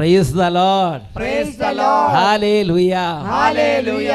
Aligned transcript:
Praise 0.00 0.32
the 0.36 0.46
Lord 0.56 1.02
praise 1.16 1.54
the 1.60 1.66
Lord. 1.80 2.10
ഹല്ലേലൂയ 2.16 2.92
hallelujah 3.32 4.10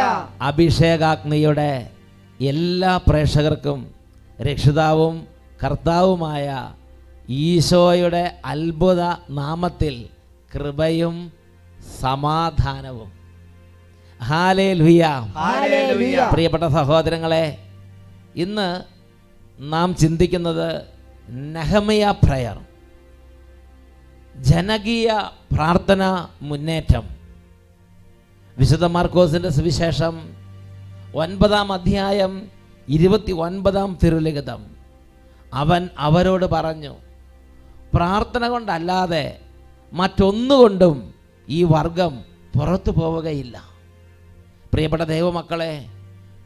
അഭിഷേകാഗ്നിയുടെ 0.50 1.72
എല്ലാ 2.40 2.92
പ്രേക്ഷകർക്കും 3.07 3.80
രക്ഷിതാവും 4.40 5.16
കർത്താവുമായ 5.62 6.48
ഈശോയുടെ 7.43 8.24
അത്ഭുത 8.54 9.02
നാമത്തിൽ 9.40 9.96
കൃപയും 10.52 11.16
സമാധാനവും. 12.02 13.10
ഹാലേ 14.20 14.68
ലുയ 14.79 15.04
പ്രിയപ്പെട്ട 16.34 16.65
സഹോദരങ്ങളെ 16.78 17.46
ഇന്ന് 18.43 18.68
നാം 19.74 19.90
ചിന്തിക്കുന്നത് 20.02 20.68
നഹമയ 21.54 22.06
പ്രയർ 22.24 22.57
ജനകീയ 24.42 25.30
പ്രാർത്ഥന 25.56 26.28
മുന്നേറ്റം. 26.42 27.04
വിശുദ്ധ 28.57 28.86
മാർക്കോസിന്റെ 28.86 29.50
സുവിശേഷം 29.50 30.34
ഒൻപതാം 31.16 31.71
അധ്യായം 31.71 32.52
ഇരുപത്തി 32.90 33.31
ഒൻപതാം 33.31 33.98
തിരുലിഖിതം. 34.03 34.76
അവൻ 35.54 35.90
അവരോട് 35.98 36.46
പറഞ്ഞു 36.46 36.96
പ്രാർത്ഥന 37.94 38.48
കൊണ്ടല്ലാതെ 38.48 39.40
മറ്റൊന്നുകൊണ്ടും 39.94 41.14
ഈ 41.50 41.64
വർഗം 41.64 42.24
പുറത്തു 42.59 42.92
പോവുകയില്ല. 42.92 43.64
പ്രിയപ്പെട്ട 44.74 45.04
ദൈവമക്കളെ 45.04 45.86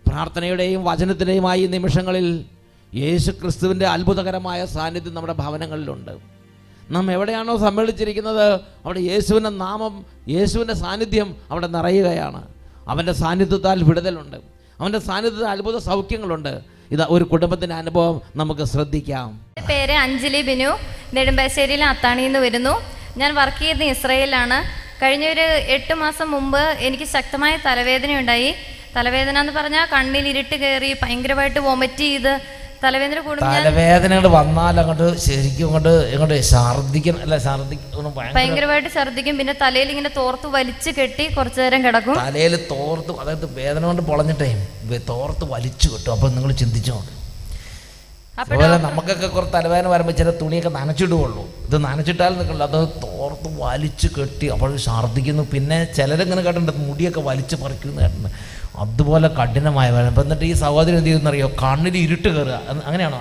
പ്രാർത്ഥനയുടെയും 0.08 0.84
വചനത്തിന്റെയുമായി 0.84 1.68
നിമിഷങ്ങളിൽ 1.68 2.46
യേശു 2.96 3.32
ക്രിസ്തുവിന്റെ 3.32 3.88
അത്ഭുതകരമായ 3.88 4.66
സാന്നിധ്യം 4.66 5.14
നമ്മുടെ 5.14 5.34
ഭവനങ്ങളിലുണ്ട് 5.34 6.39
നാം 6.92 7.12
എവിടെയാണോ 7.12 7.58
സമ്മേളിച്ചിരിക്കുന്നത് 7.58 8.54
അവിടെ 8.86 9.00
യേശുവിന്റെ 9.00 9.50
നാമം 9.50 10.06
യേശുവിന്റെ 10.30 10.74
സാന്നിധ്യം 10.74 11.36
അവിടെ 11.52 11.68
നിറയുകയാണ്. 11.68 12.48
അവന്റെ 12.88 13.14
സാന്നിധ്യത്താൽ 13.14 13.84
വിടുതലുണ്ട്. 13.84 14.38
അവന്റെ 14.80 15.00
സാന്നിധ്യത്തിൽ 15.00 15.48
അത്ഭുത 15.48 15.78
സൗഖ്യങ്ങളുണ്ട്. 15.78 16.62
ഇത് 16.92 17.02
ഒരു 17.10 17.24
കുടുംബത്തിന്റെ 17.24 17.76
അനുഭവം 17.76 18.22
നമുക്ക് 18.36 18.64
ശ്രദ്ധിക്കാം. 18.64 19.42
എന്റെ 19.58 19.74
പേര് 19.74 19.92
അഞ്ജലി 19.92 20.42
ബിനു. 20.42 20.70
നെടുമ്പാശ്ശേരിയിലെ 21.14 21.86
അത്താണിയിൽ 21.86 22.28
നിന്ന് 22.28 22.40
വരുന്നു. 22.40 22.82
ഞാൻ 23.18 23.36
വർക്ക് 23.36 23.58
ചെയ്യുന്ന 23.58 23.84
ഇസ്രയേലിലാണ്. 23.84 24.58
കഴിഞ്ഞ 25.02 25.26
ഒരു 25.30 25.42
എട്ട് 25.76 25.94
മാസം 25.94 26.32
മുമ്പ് 26.32 26.60
എനിക്ക് 26.60 27.04
ശക്തമായ 27.04 27.58
തലവേദന 27.66 28.20
ഉണ്ടായി 28.20 28.56
തലവേദന 28.96 29.40
എന്ന് 29.40 29.54
പറഞ്ഞാൽ 29.54 29.88
കണ്ണിൽ 29.94 30.28
ഇരുട്ട് 30.28 30.56
കയറി 30.56 30.94
ഭയങ്കരമായിട്ട് 30.94 31.60
വൊമിറ്റ് 31.60 31.98
ചെയ്ത് 31.98 32.42
തലവേദന 32.84 34.16
വന്നാൽ 34.38 34.76
അങ്ങോട്ട് 34.82 35.08
ശരിക്കും 35.26 35.68
അങ്ങോട്ട് 35.70 35.94
ഇങ്ങോട്ട് 36.14 36.38
ഛർദിക്കും 36.52 37.16
അല്ല 37.24 37.38
ഛർദിക്കും 37.48 38.08
ഭയങ്കര 38.18 38.34
ഭയങ്കരമായിട്ട് 38.38 38.90
ഛർദിക്കും 38.98 39.36
പിന്നെ 39.40 39.54
തലയിൽ 39.64 39.90
ഇങ്ങനെ 39.94 40.12
തോർത്ത് 40.20 40.48
വലിച്ചു 40.58 40.92
കെട്ടി 40.98 41.26
കുറച്ചു 41.38 41.60
നേരം 41.64 41.80
കിടക്കും. 41.86 42.16
തലയിൽ 42.26 42.54
തോർത്ത് 42.74 43.14
അതായത് 43.22 43.48
വേദന 43.62 43.84
കൊണ്ട് 43.90 44.04
പൊളഞ്ഞിട്ടേ 44.10 44.50
തോർത്ത് 45.14 45.46
വലിച്ചു 45.54 45.88
കെട്ടും. 45.94 46.12
അപ്പൊ 46.16 46.30
നിങ്ങൾ 46.36 46.54
ചിന്തിച്ചു? 46.64 46.98
അതുപോലെ 48.42 48.76
നമുക്കൊക്കെ 48.86 49.28
കുറച്ച് 49.36 49.54
തലവേദന 49.56 49.88
വരുമ്പോൾ 49.94 50.16
ചില 50.20 50.30
തുണിയൊക്കെ 50.42 50.72
നനച്ചിടുകയുള്ളൂ. 50.78 51.44
ഇത് 51.68 51.78
നനച്ചിട്ടാൽ 51.88 52.34
നിൽക്കില്ല 52.40 52.64
അത് 52.72 52.80
തോർത്ത് 53.06 53.50
വലിച്ചു 53.64 54.08
കെട്ടി 54.18 54.48
അപ്പോൾ 54.56 54.72
ഛർദ്ദിക്കുന്നു. 54.88 55.44
പിന്നെ 55.54 55.80
ചിലരിങ്ങനെ 55.98 56.42
കേട്ടിട്ടുണ്ട് 56.46 56.74
മുടിയൊക്കെ 56.88 57.24
വലിച്ചു 57.30 57.56
പറിക്കുന്നു 57.64 58.00
കേട്ടിട്ടുണ്ട്. 58.04 58.32
അതുപോലെ 58.84 59.28
കഠിനമായ 59.28 59.90
വേദന. 59.92 60.22
എന്നിട്ട് 60.22 60.46
ഈ 60.46 60.54
സഹോദരി 60.54 60.96
എന്ത് 60.96 61.06
ചെയ്യുന്നറിയോ 61.06 61.48
കണ്ണിൽ 61.64 61.98
ഇരുട്ട് 61.98 62.28
കയറുക. 62.28 62.58
അങ്ങനെയാണോ? 62.86 63.20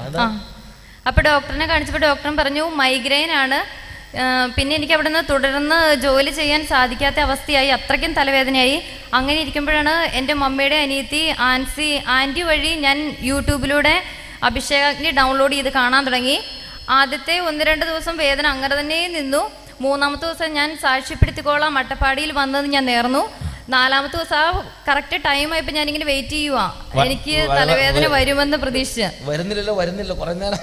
അപ്പൊ 1.06 1.20
ഡോക്ടറിനെ 1.22 1.66
കാണിച്ചപ്പോൾ 1.66 2.02
ഡോക്ടറും 2.06 2.36
പറഞ്ഞു 2.36 2.64
മൈഗ്രെയിൻ 2.80 3.30
ആണ്. 3.42 3.88
പിന്നെ 4.56 4.72
എനിക്ക് 4.76 4.92
അവിടെ 4.92 5.08
നിന്ന് 5.08 5.22
തുടർന്ന് 5.30 5.78
ജോലി 6.02 6.30
ചെയ്യാൻ 6.30 6.62
സാധിക്കാത്ത 6.66 7.18
അവസ്ഥയായി. 7.20 7.68
അത്രയ്ക്കും 7.76 8.12
തലവേദനയായി. 8.12 8.76
അങ്ങനെ 9.14 9.38
ഇരിക്കുമ്പോഴാണ് 9.40 9.94
എന്റെ 10.18 10.34
മമ്മിയുടെ 10.42 10.78
അനിയത്തി 10.84 11.22
ആൻസി 11.50 11.88
ആന്റി 12.18 12.42
വഴി 12.50 12.72
ഞാൻ 12.86 13.16
യൂട്യൂബിലൂടെ 13.30 13.94
അഭിഷേകാഗ്നി 14.48 15.10
ഡൗൺലോഡ് 15.10 15.52
ചെയ്ത് 15.52 15.70
കാണാൻ 15.72 16.04
തുടങ്ങി. 16.04 16.36
ആദ്യത്തെ 16.98 17.38
ഒന്ന് 17.48 17.64
രണ്ട് 17.70 17.84
ദിവസം 17.86 18.16
വേദന 18.16 18.46
അങ്ങനെ 18.54 18.74
തന്നെ 18.80 19.00
നിന്നു. 19.16 19.42
മൂന്നാമത്തെ 19.80 20.26
ദിവസം 20.26 20.50
ഞാൻ 20.58 20.68
സാക്ഷ്യപ്പെടുത്തിക്കോളാം. 20.82 21.78
അട്ടപ്പാടിയിൽ 21.78 22.32
വന്നത് 22.32 22.66
ഞാൻ 22.74 22.84
നേർന്നു. 22.92 23.22
നാലാമത്തെ 23.74 24.16
ദിവസം 24.16 24.36
ആ 24.42 24.44
കറക്റ്റ് 24.88 25.16
ടൈം 25.24 25.48
ആയപ്പോൾ 25.54 25.74
ഞാനിങ്ങനെ 25.78 26.06
വെയിറ്റ് 26.10 26.36
ചെയ്യുവാ. 26.36 26.66
എനിക്ക് 27.04 27.34
തലവേദന 27.58 28.04
വരുമെന്ന് 28.16 28.56
പ്രതീക്ഷിച്ച്. 28.64 29.08
വരുന്നില്ലല്ലോ 29.30 29.74
വരുന്നില്ല. 29.80 30.12
കുറേ 30.20 30.32
നേരം 30.42 30.60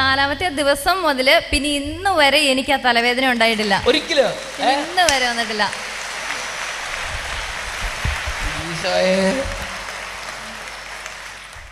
നാലാമത്തെ 0.00 0.48
ദിവസം 0.60 0.96
മുതൽ 1.06 1.28
പിന്നെ 1.50 1.70
ഇന്ന് 1.80 2.10
വരെ 2.20 2.40
എനിക്ക് 2.52 2.72
ആ 2.76 2.78
തലവേദന 2.86 3.24
ഉണ്ടായിട്ടില്ല. 3.34 3.74
ഒരിക്കലും. 3.90 4.30
ഇന്ന് 4.74 5.04
വരെ 5.12 5.26
വന്നിട്ടില്ല. 5.30 5.64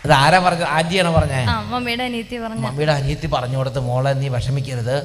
അത് 0.05 0.13
ആരാ 0.13 0.39
പറഞ്ഞത്? 0.45 0.67
ആന്റിയാണോ 0.77 1.11
പറഞ്ഞേ? 1.17 1.41
മമ്മിയുടെ 1.73 2.03
അനിയത്തി 2.09 2.37
പറഞ്ഞു 2.43 2.61
മമ്മിയുടെ 2.67 2.93
അനിയത്തി 2.99 3.27
പറഞ്ഞു 3.35 3.57
കൊടുത്ത് 3.57 3.79
മോളെ 3.89 4.11
നീ 4.21 4.27
വിഷമിക്കരുത്. 4.35 4.95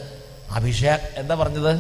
അഭിഷേക് 0.59 1.07
എന്താ 1.21 1.35
പറഞ്ഞത്? 1.43 1.73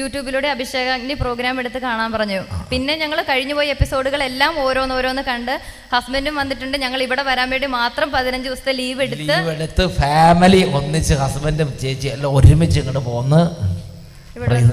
യൂട്യൂബിലൂടെ 0.00 0.48
അഭിഷേകാഗ്നി 0.54 1.14
പ്രോഗ്രാം 1.22 1.56
എടുത്ത് 1.62 1.78
കാണാൻ 1.86 2.08
പറഞ്ഞു. 2.14 2.40
പിന്നെ 2.70 2.94
ഞങ്ങൾ 3.02 3.18
കഴിഞ്ഞുപോയ 3.30 3.66
എപ്പിസോഡുകളെല്ലാം 3.76 4.52
ഓരോന്നോരോന്ന് 4.64 5.22
കണ്ട് 5.30 5.54
ഹസ്ബൻഡും 5.94 6.34
വന്നിട്ടുണ്ട്. 6.40 6.76
ഞങ്ങൾ 6.84 7.00
ഇവിടെ 7.06 7.22
വരാൻ 7.30 7.48
വേണ്ടി 7.54 7.68
മാത്രം 7.78 8.08
പതിനഞ്ച് 8.16 8.48
ദിവസത്തെ 8.48 8.74
ലീവ് 8.80 9.02
എടുത്ത് 9.06 9.28
ലീവ് 9.32 9.52
എടുത്ത് 9.56 9.86
ഫാമിലി 10.00 10.62
ഒന്നിച്ച് 10.80 11.16
ഹസ്ബൻഡും 11.22 11.70
ചേച്ചി 11.84 12.08
എല്ലാം 12.16 12.34
ഒരുമിച്ച് 12.40 12.78
ഇങ്ങോട്ട് 12.82 13.04
പോന്ന്. 13.12 13.42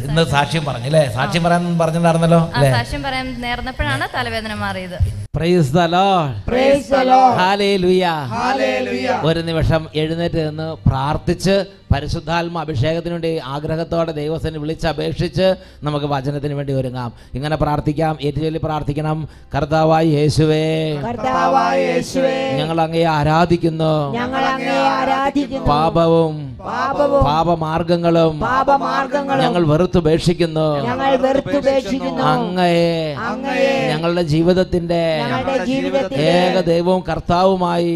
ഇന്ന് 0.09 0.24
സാക്ഷ്യം 0.34 0.63
പറഞ്ഞു 0.68 0.88
അല്ലേ 0.90 1.02
സാക്ഷ്യം 1.16 1.41
പറയാൻ 1.46 1.63
പറഞ്ഞിട്ടുണ്ടായിരുന്നല്ലോ 1.80 2.40
ആ 2.57 2.62
സാക്ഷ്യം 2.75 3.01
പറയാൻ 3.07 3.28
നേർന്നപ്പോഴാണ് 3.46 4.06
തലവേദന 4.13 4.53
മാറിയത്. 4.62 4.97
ഒരു 9.30 9.41
നിമിഷം 9.50 9.81
എഴുന്നേറ്റ് 10.01 10.40
നിന്ന് 10.47 10.68
പ്രാർത്ഥിച്ച് 10.88 11.56
പരിശുദ്ധാത്മ 11.91 12.59
അഭിഷേകത്തിന് 12.59 13.11
വേണ്ടി 13.11 13.39
ആഗ്രഹത്തോടെ 13.45 14.11
ദൈവത്തിന് 14.11 14.57
വിളിച്ചപേക്ഷിച്ച് 14.57 15.47
നമുക്ക് 15.83 16.05
വചനത്തിന് 16.05 16.53
വേണ്ടി 16.53 16.73
ഒരുങ്ങാം. 16.73 17.13
ഇങ്ങനെ 17.33 17.55
പ്രാർത്ഥിക്കാം. 17.55 18.17
ഏറ്റുചൊല്ലി 18.22 18.59
പ്രാർത്ഥിക്കണം. 18.63 19.17
കർത്താവായി 19.55 20.09
യേശുവേ 20.09 20.66
ഞങ്ങൾ 22.57 22.81
അങ്ങയെ 22.81 23.03
ആരാധിക്കുന്നു. 23.03 23.94
ഞങ്ങൾ 24.13 24.44
അങ്ങേ 24.45 24.77
ആരാധിക്കുന്നു. 25.00 25.66
പാപവും 25.66 26.35
പാപമാർഗങ്ങളും 27.23 28.33
ഞങ്ങൾ 29.44 29.63
വെറുത്തുപേക്ഷിക്കുന്നു. 29.66 30.67
അങ്ങയെ 32.31 32.89
ഞങ്ങളുടെ 33.89 34.21
ജീവിതത്തിന്റെ 34.21 35.01
ഏക 36.21 36.59
ദൈവവും 36.61 37.03
കർത്താവുമായി 37.09 37.91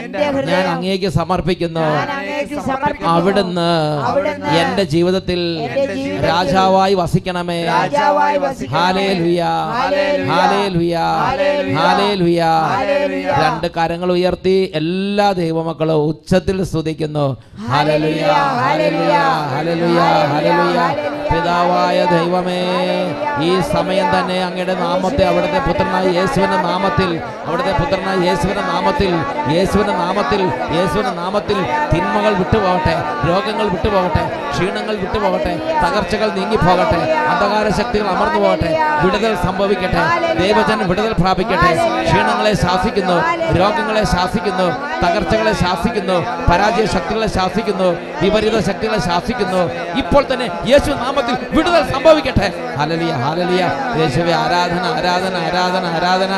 എന്റെ 0.00 0.24
ഹൃദയം 0.32 0.50
ഞാൻ 0.50 0.66
അങ്ങേക്ക് 0.74 1.10
സമർപ്പിക്കുന്നു. 1.18 1.84
അവിടുന്ന് 4.08 4.50
എന്റെ 4.60 4.84
ജീവിതത്തിൽ 4.84 5.40
രാജാവായി 6.28 6.94
വസിക്കണമേ 6.94 7.58
ഹാലേ 8.74 9.06
ലുയാ 9.20 9.50
ഹാലേ 10.30 10.62
ലുയാ 10.74 11.06
ഹാലേ 11.78 12.10
ലുയാ. 12.22 12.50
രണ്ട് 13.42 13.66
കരങ്ങൾ 13.76 14.10
ഉയർത്തി 14.12 14.56
എല്ലാ 14.74 15.26
ദൈവമക്കളും 15.32 15.98
ഉച്ചത്തിൽ 16.30 16.58
സ്തുതിക്കുന്നു. 16.64 17.24
പിതാവായ 21.30 21.98
ദൈവമേ 22.12 22.60
ഈ 23.46 23.50
സമയം 23.72 24.06
തന്നെ 24.14 24.36
അങ്ങയുടെ 24.46 24.74
നാമത്തെ 24.80 25.22
അവിടുത്തെ 25.28 25.60
പുത്രനായ 25.66 26.06
യേശുവിന്റെ 26.18 26.58
നാമത്തിൽ 26.66 27.10
അവിടുത്തെ 27.46 27.72
പുത്രനായ 27.80 28.16
യേശുവിന്റെ 28.28 28.64
നാമത്തിൽ 28.70 29.12
യേശുവിന്റെ 29.54 29.94
നാമത്തിൽ 30.00 30.42
യേശുവിന്റെ 30.76 31.12
നാമത്തിൽ 31.20 31.58
തിന്മകൾ 31.92 32.32
വിട്ടുപോകട്ടെ 32.40 32.94
രോഗങ്ങൾ 33.28 33.66
വിട്ടുപോകട്ടെ 33.74 34.24
ക്ഷീണങ്ങൾ 34.52 34.94
വിട്ടുപോകട്ടെ 35.02 35.52
തകർച്ചകൾ 35.84 36.28
നീങ്ങിപ്പോകട്ടെ 36.38 37.00
അന്ധകാര 37.30 37.66
ശക്തികൾ 37.78 38.08
അമർന്നു 38.14 38.40
പോകട്ടെ 38.44 38.70
വിടുതൽ 39.04 39.34
സംഭവിക്കട്ടെ 39.46 40.02
ദൈവജനം 40.42 40.84
വിടുതൽ 40.92 41.14
പ്രാപിക്കട്ടെ 41.22 41.70
ക്ഷീണങ്ങളെ 42.08 42.54
ശാസിക്കുന്നു 42.64 43.16
രോഗങ്ങളെ 43.60 44.04
ശാസിക്കുന്നു 44.14 44.68
തകർച്ചകളെ 45.04 45.54
ശാസിക്കുന്നു 45.62 46.18
പരാജയ 46.48 46.86
ശക്തികളെ 46.86 47.26
ശാസിക്കുന്നു 47.26 47.88
വിപരീത 48.22 48.58
ശക്തികളെ 48.58 48.98
ശാസിക്കുന്നു. 48.98 49.62
ഇപ്പോൾ 49.98 50.24
തന്നെ 50.34 50.48
യേശു 50.66 50.90
നാമത്തിൽ 50.90 51.56
വിടുതൽ 51.56 51.92
സംഭവിക്കട്ടെ. 51.92 52.74
ഹലലിയ 52.76 53.12
ഹലലിയ 53.12 53.62
യേശുവെ 54.00 54.32
ആരാധന 54.32 54.80
ആരാധന 54.80 55.34
ആരാധന 55.36 55.86
ആരാധന. 55.86 56.34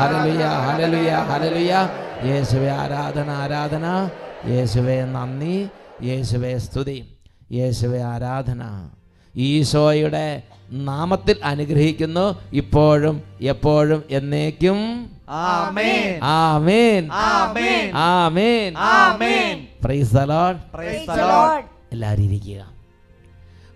ഹലലിയ 0.00 0.44
ഹലലിയ 0.44 1.10
ഹലലിയ 1.10 1.88
യേശുവെ 2.24 2.70
ആരാധന 2.70 3.30
ആരാധന. 3.30 4.10
യേശുവെ 4.48 5.04
നന്ദി. 5.04 5.68
യേശുവെ 6.02 6.58
സ്തുതി. 6.58 7.16
യേശുവെ 7.52 8.02
ആരാധന. 8.02 8.88
ഈശോയുടെ 9.36 10.42
നാമത്തിൽ 10.70 11.36
അനുഗ്രഹിക്കുന്നു. 11.44 12.38
ഇപ്പോഴും 12.52 13.22
എപ്പോഴും 13.42 14.02
എന്നേക്കും 14.10 15.10
ആമേൻ. 15.28 16.24
ആമേൻ. 16.24 17.12
ആമേൻ. 17.12 17.94
ആമേൻ. 17.94 18.76
ആമേൻ. 18.76 19.66
Praise 19.84 20.14
the 20.14 20.20
Lord 20.20 20.58
praise 20.74 21.06
the 21.06 21.12
Lord 21.12 21.64
എല്ലാവരും 21.92 22.24
ഇരിക്കുക. 22.24 22.70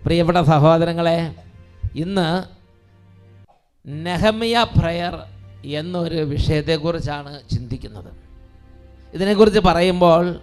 പ്രിയപ്പെട്ട 0.03 0.37
സഹോദരങ്ങളെ 0.37 1.35
ഇന്ന് 1.95 2.43
നെഹമിയ 3.87 4.65
പ്രയർ 4.79 5.23
എന്നൊരു 5.65 6.15
വിഷയത്തെക്കുറിച്ചാണ് 6.15 7.39
ചിന്തിക്കുന്നത്. 7.55 8.13
ഇതിനെക്കുറിച്ച് 9.13 9.59
പറയുമ്പോൾ 9.59 10.35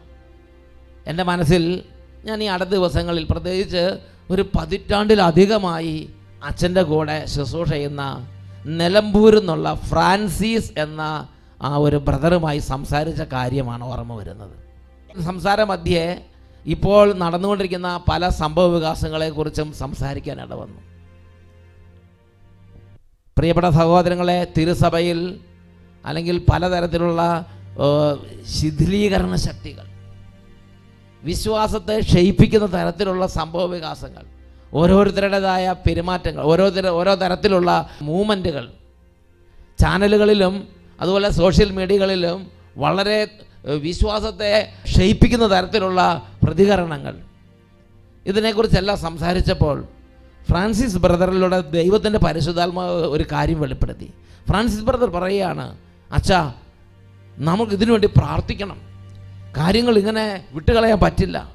എന്റെ 1.06 1.22
മനസ്സിൽ 1.22 1.82
ഞാൻ 2.25 2.43
ഈ 2.43 2.46
അടുത്ത 2.46 2.70
ദിവസങ്ങളിൽ 2.70 3.26
പ്രത്യേകിച്ച് 3.31 3.99
ഒരു 4.31 4.50
പതിറ്റാണ്ടിലധികമായി 4.58 6.08
അച്ഛന്റെ 6.44 6.82
കൂടെ 6.82 7.26
ശുശ്രൂഷ 7.26 7.69
ചെയ്യുന്ന 7.69 8.28
നിലമ്പൂരിൽ 8.64 9.38
നിന്നുള്ള 9.38 9.75
ഫ്രാൻസിസ് 9.75 10.72
എന്ന 10.78 11.28
ആ 11.62 11.76
ഒരു 11.76 11.96
ബ്രദറുമായി 11.96 12.58
സംസാരിച്ച 12.58 13.22
കാര്യമാണ് 13.32 13.84
ഓർമ്മ 13.84 14.14
വരുന്നത്. 14.14 14.56
സംസാര 15.25 15.62
മധ്യേ 15.62 16.05
ഇപ്പോൾ 16.66 17.14
നടന്നുകൊണ്ടിരിക്കുന്ന 17.14 18.00
പല 18.08 18.28
സംഭവ 18.28 18.66
വികാസങ്ങളെക്കുറിച്ചും 18.66 19.72
സംസാരിക്കാനിട 19.72 20.55
വന്നു 20.55 20.81
പ്രിയപ്പെട്ട 23.37 23.69
സഹോദരങ്ങളെ 23.69 24.46
തിരുസഭയിൽ 24.56 25.40
അല്ലെങ്കിൽ 26.04 26.46
പലതരത്തിലുള്ള 26.52 27.46
ശിഥിലീകരണ 28.46 29.34
ശക്തികൾ 29.34 29.87
വിശ്വാസത്തെ 31.22 32.00
ക്ഷയിപ്പിക്കുന്ന 32.00 32.66
തരത്തിലുള്ള 32.66 33.26
സംഭവ 33.26 33.66
വികാസങ്ങൾ 33.66 34.25
ഓരോരുത്തരുടേതായ 34.74 35.74
പെരുമാറ്റങ്ങൾ 35.86 36.42
ഓരോരുത്തർ 36.42 36.86
ഓരോ 36.86 37.14
തരത്തിലുള്ള 37.14 37.90
മൂവ്മെന്റുകൾ 38.02 38.68
ചാനലുകളിലും 39.80 40.68
അതുപോലെ 41.00 41.30
സോഷ്യൽ 41.30 41.70
മീഡിയകളിലും 41.70 42.50
വളരെ 42.76 43.28
വിശ്വാസത്തെ 43.64 44.72
ക്ഷയിപ്പിക്കുന്ന 44.84 45.50
തരത്തിലുള്ള 45.50 46.22
പ്രതികരണങ്ങൾ. 46.42 47.16
ഇതിനെക്കുറിച്ചെല്ലാം 48.26 48.98
സംസാരിച്ചപ്പോൾ 48.98 49.84
ഫ്രാൻസിസ് 50.48 50.96
ബ്രദറിലൂടെ 50.96 51.60
ദൈവത്തിന്റെ 51.60 52.18
പരിശുദ്ധാത്മാവ് 52.18 53.06
ഒരു 53.06 53.24
കാര്യം 53.32 53.60
വെളിപ്പെടുത്തി. 53.60 54.12
ഫ്രാൻസിസ് 54.48 54.80
ബ്രദർ 54.80 55.10
പറയുകയാണ് 55.10 55.78
അച്ഛാ 56.12 56.52
നമുക്ക് 57.38 57.72
ഇതിനു 57.72 57.92
വേണ്ടി 57.92 58.08
പ്രാർത്ഥിക്കണം. 58.16 58.80
കാര്യങ്ങൾ 59.56 59.98
ഇങ്ങനെ 59.98 60.44
വിട്ടുകളയാൻ 60.52 61.00
പറ്റില്ല. 61.00 61.52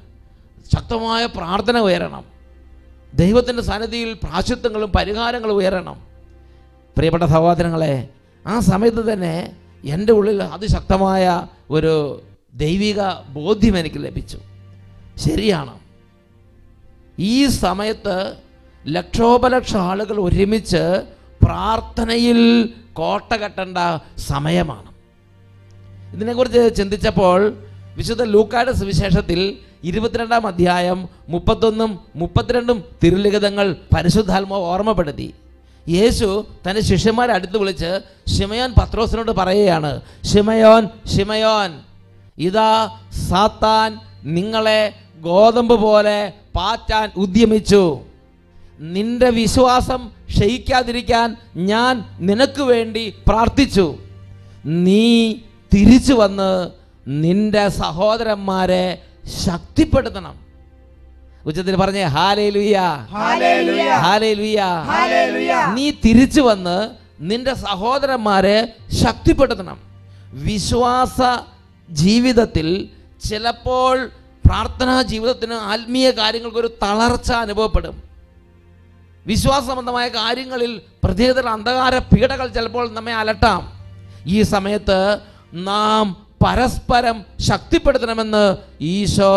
ശക്തമായ 0.76 1.26
പ്രാർത്ഥന 1.26 1.78
ഉയരണം. 1.78 2.33
ദൈവത്തിന്റെ 3.14 3.62
സന്നിധിയിൽ 3.62 4.12
പ്രാശുദ്ധങ്ങളും 4.12 4.92
പരിഹാരങ്ങളും 4.92 5.54
ഉയരണം. 5.54 6.00
പ്രിയപ്പെട്ട 6.96 7.24
സഹോദരങ്ങളെ 7.24 8.08
ആ 8.46 8.60
സമയത്ത് 8.60 9.12
തന്നെ 9.12 9.56
എന്റെ 9.84 10.12
ഉള്ളിൽ 10.12 10.42
അതിശക്തമായ 10.42 11.46
ഒരു 11.70 12.22
ദൈവിക 12.54 13.10
ബോധ്യം 13.28 13.78
എനിക്ക് 13.78 13.96
ലഭിച്ചു. 13.96 14.38
ശരിയാണ്. 15.16 15.78
ഈ 17.18 17.46
സമയത്ത് 17.46 18.36
ലക്ഷോപലക്ഷം 18.86 19.80
ആളുകൾ 19.80 20.20
ഒരുമിച്ച് 20.20 21.02
പ്രാർത്ഥനയിൽ 21.42 22.70
കോട്ട 22.92 23.34
കെട്ടേണ്ട 23.34 23.78
സമയമാണ്. 24.18 24.94
ഇതിനെക്കുറിച്ച് 26.14 26.76
ചിന്തിച്ചപ്പോൾ 26.76 27.54
വിശുദ്ധ 27.96 28.22
ലൂക്കായുടെ 28.22 28.72
സുവിശേഷത്തിൽ 28.72 29.58
ഇരുപത്തിരണ്ടാം 29.90 30.44
അധ്യായം 30.46 30.98
മുപ്പത്തൊന്നും 31.28 31.90
മുപ്പത്തിരണ്ടും 32.16 32.78
തിരുലിഖിതങ്ങൾ 33.02 33.66
പരിശുദ്ധാത്മാവ് 33.94 34.66
ഓർമ്മപ്പെടുത്തി. 34.72 35.28
യേശു 35.96 36.28
തന്റെ 36.64 36.82
ശിഷ്യന്മാരെ 36.90 37.32
അടുത്ത് 37.32 37.56
വിളിച്ച് 37.62 37.90
ഷിമയോൻ 38.34 38.70
പത്രോസിനോട് 38.78 39.32
പറയുകയാണ് 39.40 39.92
ഷിമയോൻ 40.30 40.84
ഷിമയോൻ 41.12 41.70
ഇതാ 42.46 42.72
സാത്താൻ 43.28 43.90
നിങ്ങളെ 44.36 44.80
ഗോതമ്പ് 45.26 45.76
പോലെ 45.84 46.18
പാറ്റാൻ 46.56 47.06
ഉദ്യമിച്ചു. 47.16 47.84
നിന്റെ 48.94 49.28
വിശ്വാസം 49.40 50.00
ക്ഷയിക്കാതിരിക്കാൻ 50.32 51.28
ഞാൻ 51.72 51.94
നിനക്ക് 52.28 52.62
വേണ്ടി 52.72 53.04
പ്രാർത്ഥിച്ചു. 53.28 53.86
നീ 54.86 55.06
തിരിച്ചു 55.74 56.14
വന്ന് 56.22 56.52
നിന്റെ 57.24 57.64
സഹോദരന്മാരെ 57.82 58.86
ശക്തിപ്പെടുത്തണം. 59.26 60.34
ഉച്ചത്തിൽ 61.46 61.76
പറഞ്ഞേ 61.76 62.02
ഹാലേ 62.02 62.50
ലുയ്യ 62.50 63.06
നീ 65.74 65.90
തിരിച്ചു 65.90 66.40
വന്ന് 66.40 66.90
നിന്റെ 67.20 67.54
സഹോദരന്മാരെ 67.54 68.72
ശക്തിപ്പെടുത്തണം. 69.04 69.78
വിശ്വാസ 70.32 71.46
ജീവിതത്തിൽ 71.90 72.88
ചിലപ്പോൾ 73.28 74.10
പ്രാർത്ഥനാ 74.46 75.02
ജീവിതത്തിന് 75.02 75.54
ആത്മീയ 75.54 76.10
കാര്യങ്ങൾക്ക് 76.10 76.56
ഒരു 76.56 76.74
തളർച്ച 76.82 77.32
അനുഭവപ്പെടും. 77.32 78.02
വിശ്വാസ 79.26 79.64
സംബന്ധമായ 79.64 80.08
കാര്യങ്ങളിൽ 80.08 80.80
പ്രത്യേകത 81.04 81.46
അന്ധകാര 81.46 81.98
പീഡകൾ 81.98 82.48
ചിലപ്പോൾ 82.48 82.92
നമ്മെ 82.92 83.14
അലട്ടാം. 83.14 83.72
ഈ 84.26 84.42
സമയത്ത് 84.42 85.18
നാം 85.52 86.23
പരസ്പരം 86.44 87.16
ശക്തിപ്പെടുത്തണമെന്ന് 87.48 88.44
ഈശോ 88.94 89.34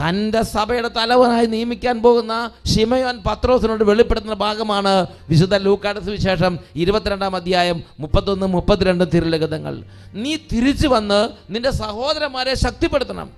തന്റെ 0.00 0.40
സഭയുടെ 0.54 0.90
തലവനായി 0.98 1.48
നിയമിക്കാൻ 1.54 1.96
പോകുന്ന 2.04 2.34
ഷിമയോൻ 2.72 3.16
പത്രോസിനോട് 3.26 3.82
വെളിപ്പെടുത്തുന്ന 3.88 4.36
ഭാഗമാണ് 4.44 4.92
വിശുദ്ധ 5.30 5.54
ലൂക്കാട് 5.66 6.00
സുവിശേഷം 6.06 6.52
ഇരുപത്തിരണ്ടാം 6.82 7.34
അധ്യായം 7.40 7.78
മുപ്പത്തൊന്ന് 8.02 8.46
മുപ്പത്തിരണ്ട് 8.56 9.04
തിരുലഗതങ്ങൾ 9.14 9.74
നീ 10.22 10.32
തിരിച്ചു 10.52 10.88
വന്ന് 10.94 11.20
നിന്റെ 11.54 11.72
സഹോദരന്മാരെ 11.82 12.54
ശക്തിപ്പെടുത്തണം. 12.64 13.28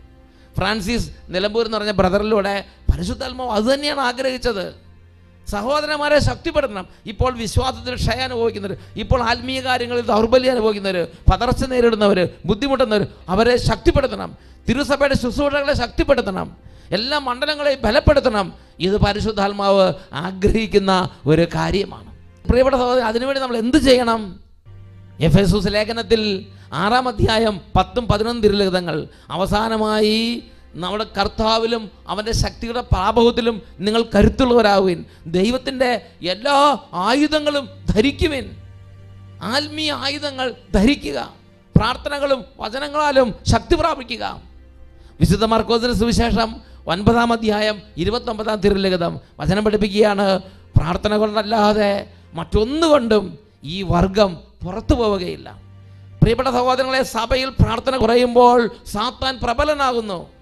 ഫ്രാൻസിസ് 0.59 1.09
നിലമ്പൂർ 1.35 1.65
എന്ന് 1.67 1.79
പറഞ്ഞ 1.79 1.93
ബ്രദറിലൂടെ 2.01 2.55
പരിശുദ്ധാത്മാവ് 2.91 3.53
അത് 3.59 3.67
തന്നെയാണ് 3.73 4.03
ആഗ്രഹിച്ചത്. 4.11 4.65
സഹോദരന്മാരെ 5.49 6.19
ശക്തിപ്പെടുത്തണം. 6.19 6.87
ഇപ്പോൾ 7.07 7.37
വിശ്വാസത്തിൽ 7.37 7.95
ക്ഷയ 7.95 8.21
അനുഭവിക്കുന്നവർ 8.21 8.77
ഇപ്പോൾ 8.97 9.23
ആത്മീയ 9.23 9.61
കാര്യങ്ങളിൽ 9.61 10.03
ദൗർബല്യം 10.03 10.51
അനുഭവിക്കുന്നവർ 10.51 11.09
പതർച്ച 11.33 11.65
നേരിടുന്നവർ 11.65 12.29
ബുദ്ധിമുട്ടുന്നവർ 12.47 13.07
അവരെ 13.29 13.57
ശക്തിപ്പെടുത്തണം. 13.57 14.37
തിരുസഭയുടെ 14.69 15.15
ശുശ്രൂഷകളെ 15.15 15.75
ശക്തിപ്പെടുത്തണം. 15.75 16.57
എല്ലാ 16.91 17.19
മണ്ഡലങ്ങളെയും 17.19 17.79
ബലപ്പെടുത്തണം. 17.83 18.53
ഇത് 18.81 18.97
പരിശുദ്ധാത്മാവ് 18.97 19.93
ആഗ്രഹിക്കുന്ന 20.13 21.09
ഒരു 21.27 21.47
കാര്യമാണ്. 21.55 22.13
പ്രിയപ്പെട്ട 22.49 22.77
സഹോദരൻ 22.77 23.05
അതിനുവേണ്ടി 23.05 23.43
നമ്മൾ 23.43 23.57
എന്ത് 23.57 23.77
ചെയ്യണം? 23.77 24.41
എഫ് 25.21 25.39
എസ് 25.39 25.55
ലേഖനത്തിൽ 25.67 26.47
ആറാം 26.73 27.09
അധ്യായം 27.09 27.61
പത്തും 27.77 28.07
പതിനൊന്നും 28.07 28.43
തിരുലിഖിതങ്ങൾ 28.43 29.07
അവസാനമായി 29.31 30.43
നമ്മുടെ 30.75 31.07
കർത്താവിലും 31.19 31.91
അവന്റെ 32.09 32.33
ശക്തിയുടെ 32.33 32.81
പ്രാഭവത്തിലും 32.81 33.63
നിങ്ങൾ 33.79 34.05
കരുത്തുള്ളവരാകുവിൻ. 34.15 35.05
ദൈവത്തിന്റെ 35.27 36.07
എല്ലാ 36.31 36.79
ആയുധങ്ങളും 36.93 37.69
ധരിക്കുവിൻ. 37.89 38.51
ആത്മീയ 39.43 39.93
ആയുധങ്ങൾ 39.93 40.55
ധരിക്കുക. 40.75 41.35
പ്രാർത്ഥനകളും 41.77 42.45
വചനങ്ങളാലും 42.61 43.35
ശക്തി 43.47 43.75
പ്രാപിക്കുക. 43.75 44.43
വിശുദ്ധ 45.21 45.45
മാർക്കോസിന് 45.45 45.93
സുവിശേഷം 45.93 46.61
ഒൻപതാം 46.87 47.33
അധ്യായം 47.33 47.83
ഇരുപത്തൊമ്പതാം 47.97 48.61
തിരുലിഖിതം 48.61 49.21
വചനം 49.41 49.65
പഠിപ്പിക്കുകയാണ്. 49.65 50.39
പ്രാർത്ഥന 50.77 51.17
കൊണ്ടല്ലാതെ 51.17 52.11
മറ്റൊന്നുകൊണ്ടും 52.35 53.39
ഈ 53.65 53.83
വർഗം 53.83 54.35
പുറത്തു 54.65 54.95
പോവുകയില്ല. 54.95 55.51
പ്രിയപ്പെട്ട 56.23 56.49
സഹോദരങ്ങളെ 56.49 57.03
സഭയിൽ 57.03 57.49
പ്രാർത്ഥന 57.49 57.97
കുറയുമ്പോൾ 57.97 58.71
സാത്താൻ 58.87 59.39
പ്രബലനാകുന്നു. 59.43 60.42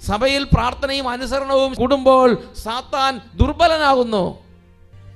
സഭയിൽ 0.00 0.44
പ്രാർത്ഥനയും 0.44 1.08
അനുസരണവും 1.08 1.74
കൂടുമ്പോൾ 1.74 2.42
സാത്താൻ 2.62 3.20
ദുർബലനാകുന്നു. 3.34 4.38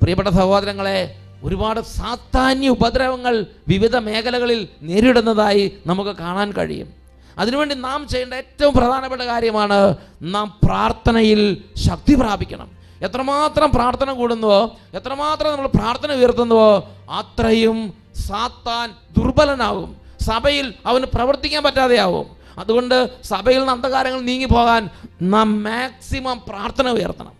പ്രിയപ്പെട്ട 0.02 0.28
സഹോദരങ്ങളെ 0.28 1.16
ഒരുപാട് 1.42 1.80
സാത്താന്യ 1.80 2.68
ഉപദ്രവങ്ങൾ 2.68 3.46
വിവിധ 3.68 3.96
മേഖലകളിൽ 3.96 4.68
നേരിടുന്നതായി 4.82 5.78
നമുക്ക് 5.86 6.10
കാണാൻ 6.10 6.52
കഴിയും. 6.52 6.94
അതിനുവേണ്ടി 7.38 7.74
നാം 7.74 8.08
ചെയ്യേണ്ട 8.08 8.34
ഏറ്റവും 8.34 8.72
പ്രധാനപ്പെട്ട 8.74 9.22
കാര്യമാണ് 9.22 9.96
നാം 10.22 10.58
പ്രാർത്ഥനയിൽ 10.64 11.64
ശക്തി 11.76 12.14
പ്രാപിക്കണം. 12.14 12.70
എത്രമാത്രം 13.02 13.70
പ്രാർത്ഥന 13.70 14.12
കൂടുന്നുവോ 14.12 14.76
എത്രമാത്രം 14.94 15.52
നമ്മൾ 15.52 15.66
പ്രാർത്ഥന 15.66 16.12
ഉയർത്തുന്നുവോ 16.12 16.90
അത്രയും 17.10 17.94
സാത്താൻ 18.14 18.90
ദുർബലനാകും. 19.18 19.96
സഭയിൽ 20.20 20.74
അവന് 20.86 21.04
പ്രവർത്തിക്കാൻ 21.04 21.62
പറ്റാതെയാവും. 21.62 22.37
അതുകൊണ്ട് 22.58 23.22
സഭയിൽ 23.22 23.58
നിന്ന് 23.58 23.72
അന്ധകാരങ്ങൾ 23.72 24.20
നീങ്ങിപ്പോകാൻ 24.20 24.90
നാം 25.22 25.62
മാക്സിമം 25.62 26.42
പ്രാർത്ഥന 26.48 26.88
ഉയർത്തണം. 26.90 27.34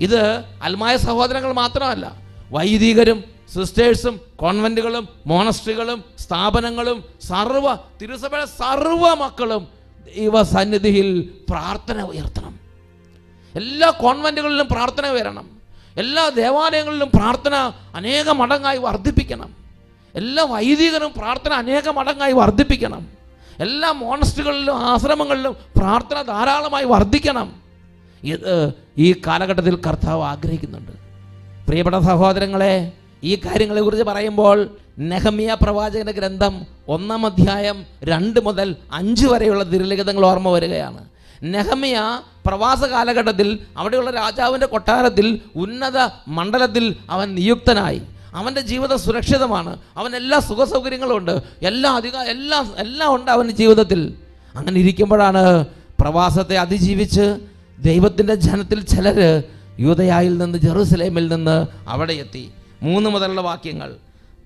ഇത് 0.00 0.22
അൽമായ 0.62 0.96
സഹോദരങ്ങൾ 0.96 1.52
മാത്രമല്ല 1.52 2.12
വൈദികരും 2.50 3.24
സിസ്റ്റേഴ്സും 3.54 4.20
കോൺവെന്റുകളും 4.36 5.08
മോണസ്ട്രികളും 5.26 6.04
സ്ഥാപനങ്ങളും 6.18 7.04
സർവ 7.28 7.74
തിരുസഭയുടെ 8.02 8.46
സർവ 8.46 9.14
മക്കളും 9.14 9.68
ദൈവസന്നിധിയിൽ 10.16 11.08
പ്രാർത്ഥന 11.50 12.02
ഉയർത്തണം. 12.02 12.54
എല്ലാ 13.54 13.90
കോൺവെന്റുകളിലും 13.90 14.66
പ്രാർത്ഥന 14.70 15.06
ഉയരണം. 15.06 15.46
എല്ലാ 15.96 16.28
ദേവാലയങ്ങളിലും 16.28 17.10
പ്രാർത്ഥന 17.14 17.54
അനേക 17.94 18.28
മടങ്ങായി 18.30 18.78
വർദ്ധിപ്പിക്കണം. 18.78 19.50
എല്ലാ 20.14 20.44
വൈദികരും 20.44 21.12
പ്രാർത്ഥന 21.16 21.52
അനേക 21.52 21.88
മടങ്ങായി 21.88 22.32
വർദ്ധിപ്പിക്കണം. 22.32 23.23
എല്ലാ 23.60 23.92
മോണസ്റ്റുകളിലും 23.92 24.78
ആശ്രമങ്ങളിലും 24.78 25.56
പ്രാർത്ഥന 25.76 26.22
ധാരാളമായി 26.22 26.84
വർദ്ധിക്കണം. 26.84 27.52
ഇത് 28.24 28.72
ഈ 28.98 29.12
കാലഘട്ടത്തിൽ 29.12 29.76
കർത്താവ് 29.76 30.22
ആഗ്രഹിക്കുന്നുണ്ട്. 30.22 30.92
പ്രിയപ്പെട്ട 31.66 31.96
സഹോദരങ്ങളെ 31.96 32.92
ഈ 33.24 33.36
കാര്യങ്ങളെക്കുറിച്ച് 33.36 34.04
പറയുമ്പോൾ 34.04 34.76
നെഹമിയ 34.98 35.56
പ്രവാചകന്റെ 35.62 36.12
ഗ്രന്ഥം 36.12 36.66
ഒന്നാം 36.88 37.26
അധ്യായം 37.26 37.86
രണ്ട് 38.04 38.40
മുതൽ 38.44 38.76
അഞ്ച് 38.92 39.26
വരെയുള്ള 39.26 39.64
തിരുലിഖിതങ്ങൾ 39.64 40.26
ഓർമ്മ 40.26 40.48
വരികയാണ്. 40.48 41.04
നെഹമിയ 41.42 42.20
പ്രവാസ 42.46 42.84
കാലഘട്ടത്തിൽ 42.84 43.58
അവിടെയുള്ള 43.76 44.10
രാജാവിന്റെ 44.10 44.66
കൊട്ടാരത്തിൽ 44.66 45.40
ഉന്നത 45.56 46.08
മണ്ഡലത്തിൽ 46.28 46.96
അവൻ 47.10 47.34
നിയുക്തനായി. 47.34 48.02
അവന്റെ 48.34 48.60
ജീവിതം 48.60 48.98
സുരക്ഷിതമാണ്. 48.98 49.78
അവൻ 49.96 50.16
എല്ലാ 50.16 50.38
സുഖ 50.38 50.64
സൗകര്യങ്ങളും 50.64 51.16
ഉണ്ട്. 51.16 51.42
എല്ലാ 51.62 51.96
അധിക 51.96 52.16
എല്ലാം 52.16 52.74
എല്ലാം 52.78 53.14
ഉണ്ട് 53.14 53.30
അവന്റെ 53.30 53.54
ജീവിതത്തിൽ. 53.54 54.14
അങ്ങനെ 54.54 54.80
ഇരിക്കുമ്പോഴാണ് 54.80 55.66
പ്രവാസത്തെ 56.00 56.56
അതിജീവിച്ച് 56.56 57.38
ദൈവത്തിന്റെ 57.78 58.34
ജനത്തിൽ 58.34 58.80
ചിലർ 58.80 59.42
യൂതയായിൽ 59.80 60.38
നിന്ന് 60.38 60.58
ജെറുസലേമിൽ 60.58 61.28
നിന്ന് 61.34 61.66
അവിടെ 61.88 62.12
എത്തി. 62.12 62.50
മൂന്ന് 62.82 63.10
മുതലുള്ള 63.10 63.40
വാക്യങ്ങൾ. 63.40 63.94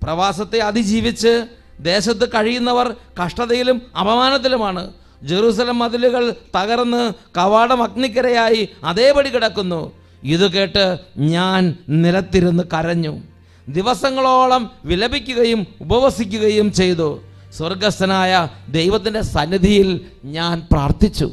പ്രവാസത്തെ 0.03 0.59
അതിജീവിച്ച് 0.59 1.45
ദേശത്ത് 1.79 2.29
കഴിയുന്നവർ 2.29 2.95
കഷ്ടതയിലും 3.25 3.81
അപമാനത്തിലുമാണ്. 3.99 4.93
ജെറൂസലം 5.23 5.79
മതിലുകൾ 5.79 6.35
തകർന്ന് 6.55 7.11
കവാടം 7.37 7.83
അഗ്നിക്കരയായി 7.83 8.69
അതേപടി 8.83 9.29
കിടക്കുന്നു. 9.29 9.91
ഇത് 10.23 10.51
കേട്ട് 10.51 10.97
ഞാൻ 11.17 11.77
നിലത്തിരുന്ന് 11.89 12.63
കരഞ്ഞു. 12.73 13.21
ദിവസങ്ങളോളം 13.69 14.71
വിലപിക്കുകയും 14.85 15.67
ഉപവസിക്കുകയും 15.81 16.73
ചെയ്തു. 16.73 17.21
സ്വർഗസ്ഥനായ 17.53 18.47
ദൈവത്തിന്റെ 18.69 19.21
സന്നിധിയിൽ 19.21 20.05
ഞാൻ 20.25 20.67
പ്രാർത്ഥിച്ചു. 20.71 21.31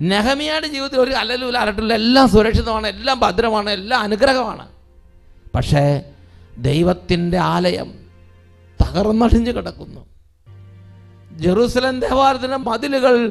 നെഹമിയുടെ 0.00 0.66
ജീവിതത്തിൽ 0.66 1.00
ഒരു 1.00 1.10
അലലൂല 1.10 1.58
അരട്ടില്ല 1.58 1.94
എല്ലാം 1.94 2.28
സുരക്ഷിതമാണ് 2.28 2.86
എല്ലാം 2.86 3.20
ഭദ്രമാണ് 3.20 3.70
എല്ലാം 3.70 4.00
അനുഗ്രഹമാണ്. 4.00 4.68
പക്ഷേ 5.54 6.02
ദൈവത്തിന്റെ 6.58 7.38
ആലയം 7.38 7.94
തകർന്നടിഞ്ഞു 8.82 9.50
കിടക്കുന്നു. 9.50 10.06
ജെറൂസലം 11.32 12.00
ദേവാലയത്തിന്റെ 12.00 12.56
മതിലുകൾ 12.56 13.28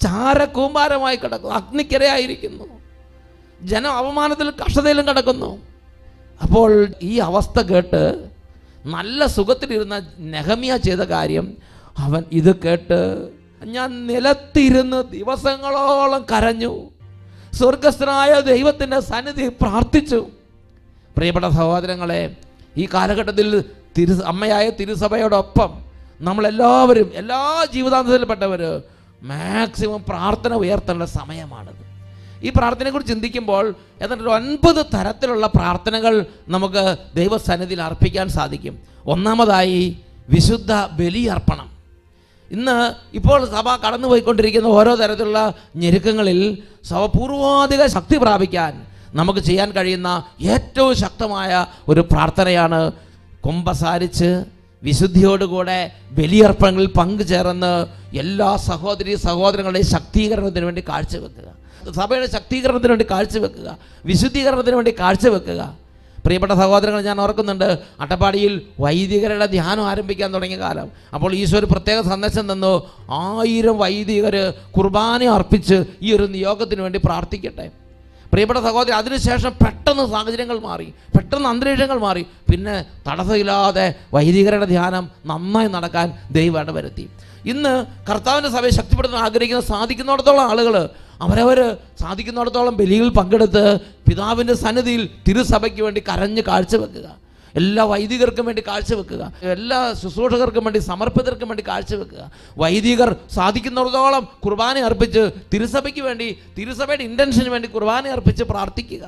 ചാരക്കൂമ്പാരമായി 0.00 1.16
കിടക്കുന്നു 1.16 1.54
അഗ്നിക്കരയായിരിക്കുന്നു. 1.54 2.64
ജനം 3.62 3.90
അവമാനത്തിലും 3.90 4.54
കഷ്ടതയിലും 4.66 5.08
കിടക്കുന്നു. 5.08 5.69
അപ്പോൾ 6.44 6.70
ഈ 7.10 7.12
അവസ്ഥ 7.28 7.58
കേട്ട് 7.70 8.02
നല്ല 8.94 9.26
സുഖത്തിലിരുന്ന 9.36 9.96
നെഹമിയ 10.34 10.72
ചെയ്ത 10.86 11.02
കാര്യം 11.14 11.46
അവൻ 12.04 12.22
ഇത് 12.32 12.52
കേട്ട് 12.64 12.98
ഞാൻ 13.74 13.88
നിലത്തിരുന്ന് 14.10 15.00
ദിവസങ്ങളോളം 15.16 16.22
കരഞ്ഞു. 16.32 16.72
സ്വർഗസ്ഥനായ 17.58 18.32
ദൈവത്തിന്റെ 18.50 18.98
സന്നിധി 19.10 19.46
പ്രാർത്ഥിച്ചു. 19.62 20.20
പ്രിയപ്പെട്ട 21.16 21.46
സഹോദരങ്ങളെ 21.58 22.22
ഈ 22.76 22.84
കാലഘട്ടത്തിൽ 22.94 23.48
തിരു 23.96 24.14
അമ്മയായ 24.32 24.66
തിരുസഭയോടൊപ്പം 24.80 25.70
നമ്മളെല്ലാവരും 26.28 27.08
എല്ലാ 27.20 27.42
ജീവിതാന്തത്തിൽപ്പെട്ടവർ 27.74 28.62
മാക്സിമം 29.30 30.00
പ്രാർത്ഥന 30.10 30.52
ഉയർത്തേണ്ട 30.62 31.04
സമയമാണിത്. 31.18 31.84
ഈ 32.42 32.50
പ്രാർത്ഥനയെക്കുറിച്ച് 32.56 33.12
ചിന്തിക്കുമ്പോൾ 33.12 33.74
ഏതാണ്ട് 34.02 34.22
ഒരു 34.24 34.30
ഒൻപത് 34.30 34.86
തരത്തിലുള്ള 34.94 35.46
പ്രാർത്ഥനകൾ 35.46 36.26
നമുക്ക് 36.48 36.96
ദൈവസന്നിധിയിൽ 37.14 37.82
അർപ്പിക്കാൻ 37.82 38.28
സാധിക്കും. 38.28 38.74
ഒന്നാമതായി 39.06 39.96
വിശുദ്ധ 40.28 40.72
ബലിയർപ്പണം. 40.72 41.70
ഇന്ന് 42.50 42.76
ഇപ്പോൾ 43.16 43.44
സഭ 43.44 43.68
കടന്നുപോയിക്കൊണ്ടിരിക്കുന്ന 43.76 44.66
ഓരോ 44.66 44.94
തരത്തിലുള്ള 44.94 45.54
ഞെരുക്കങ്ങളിൽ 45.76 46.58
സഭ 46.84 47.04
പൂർവാധിക 47.04 47.86
ശക്തി 47.86 48.16
പ്രാപിക്കാൻ 48.16 48.86
നമുക്ക് 49.14 49.40
ചെയ്യാൻ 49.40 49.70
കഴിയുന്ന 49.70 50.24
ഏറ്റവും 50.40 50.94
ശക്തമായ 50.94 51.66
ഒരു 51.88 52.00
പ്രാർത്ഥനയാണ് 52.00 52.92
കുമ്പസാരിച്ച് 53.46 54.44
വിശുദ്ധിയോടുകൂടെ 54.82 55.90
ബലിയർപ്പണങ്ങളിൽ 56.12 56.88
പങ്കുചേർന്ന് 56.88 57.72
എല്ലാ 58.16 58.56
സഹോദരി 58.56 59.14
സഹോദരങ്ങളുടെയും 59.14 59.86
ശക്തീകരണത്തിന് 59.86 60.64
വേണ്ടി 60.64 60.84
കാഴ്ചവെക്കുക. 60.88 61.48
സഭയുടെ 61.98 62.28
ശക്തീകരണത്തിന് 62.36 62.92
വേണ്ടി 62.94 63.06
കാഴ്ചവെക്കുക 63.10 63.68
വിശുദ്ധീകരണത്തിന് 64.10 64.76
വേണ്ടി 64.80 64.94
കാഴ്ചവെക്കുക 65.02 65.62
പ്രിയപ്പെട്ട 66.24 66.52
സഹോദരങ്ങൾ 66.52 67.00
ഞാൻ 67.02 67.18
ഓർക്കുന്നുണ്ട് 67.24 67.68
അട്ടപ്പാടിയിൽ 68.04 68.54
വൈദികരുടെ 68.84 69.46
ധ്യാനം 69.46 69.84
ആരംഭിക്കാൻ 69.90 70.28
തുടങ്ങിയ 70.34 70.58
കാലം. 70.58 70.88
അപ്പോൾ 71.14 71.30
ഈശോ 71.34 71.56
ഒരു 71.58 71.68
പ്രത്യേക 71.72 72.00
സന്ദേശം 72.08 72.44
തന്നു 72.52 72.72
ആയിരം 73.10 73.76
വൈദികർ 73.82 74.36
കുർബാന 74.76 75.24
അർപ്പിച്ച് 75.36 75.78
ഈ 76.02 76.12
ഒരു 76.16 76.26
നിയോഗത്തിന് 76.34 76.80
വേണ്ടി 76.86 77.00
പ്രാർത്ഥിക്കട്ടെ. 77.06 77.66
പ്രിയപ്പെട്ട 78.32 78.60
സഹോദരി 78.66 78.94
അതിനുശേഷം 78.98 79.52
പെട്ടെന്ന് 79.62 80.04
സാഹചര്യങ്ങൾ 80.10 80.58
മാറി 80.66 80.88
പെട്ടെന്ന് 81.14 81.48
അന്തരീക്ഷങ്ങൾ 81.48 81.98
മാറി. 82.06 82.22
പിന്നെ 82.50 82.74
തടസ്സമില്ലാതെ 83.08 83.86
വൈദികരുടെ 84.14 84.66
ധ്യാനം 84.74 85.04
നന്നായി 85.30 85.68
നടക്കാൻ 85.76 86.06
ദൈവം 86.38 86.60
ഇടവരുത്തി. 86.62 87.06
ഇന്ന് 87.52 87.74
കർത്താവിന്റെ 88.08 88.50
സഭയെ 88.56 88.70
ശക്തിപ്പെടുത്താൻ 88.70 89.20
ആഗ്രഹിക്കുന്ന 89.26 89.64
സാധിക്കുന്നിടത്തോളം 89.72 90.44
ആളുകൾ 90.50 90.74
അവരവർ 91.24 91.58
സാധിക്കുന്നിടത്തോളം 92.02 92.74
ബലിയിൽ 92.80 93.08
പങ്കെടുത്ത് 93.18 93.64
പിതാവിന്റെ 94.08 94.54
സന്നിധിയിൽ 94.64 95.02
തിരുസഭയ്ക്ക് 95.26 95.82
വേണ്ടി 95.86 96.00
കരഞ്ഞ് 96.10 96.42
കാഴ്ചവെക്കുക 96.50 97.08
എല്ലാ 97.60 97.82
വൈദികർക്കും 97.92 98.44
വേണ്ടി 98.48 98.62
കാഴ്ചവെക്കുക 98.66 99.22
എല്ലാ 99.54 99.78
ശുശ്രൂഷകർക്കും 100.00 100.64
വേണ്ടി 100.66 100.80
സമർപ്പിതർക്കും 100.88 101.48
വേണ്ടി 101.50 101.64
കാഴ്ചവെക്കുക 101.70 102.22
വൈദികർ 102.62 103.10
സാധിക്കുന്നിടത്തോളം 103.36 104.24
കുർബാന 104.44 104.84
അർപ്പിച്ച് 104.88 105.22
തിരുസഭയ്ക്ക് 105.52 106.02
വേണ്ടി 106.08 106.28
തിരുസഭയുടെ 106.58 107.04
ഇന്റൻഷന് 107.10 107.50
വേണ്ടി 107.54 107.68
കുർബാന 107.76 108.12
അർപ്പിച്ച് 108.16 108.44
പ്രാർത്ഥിക്കുക. 108.52 109.04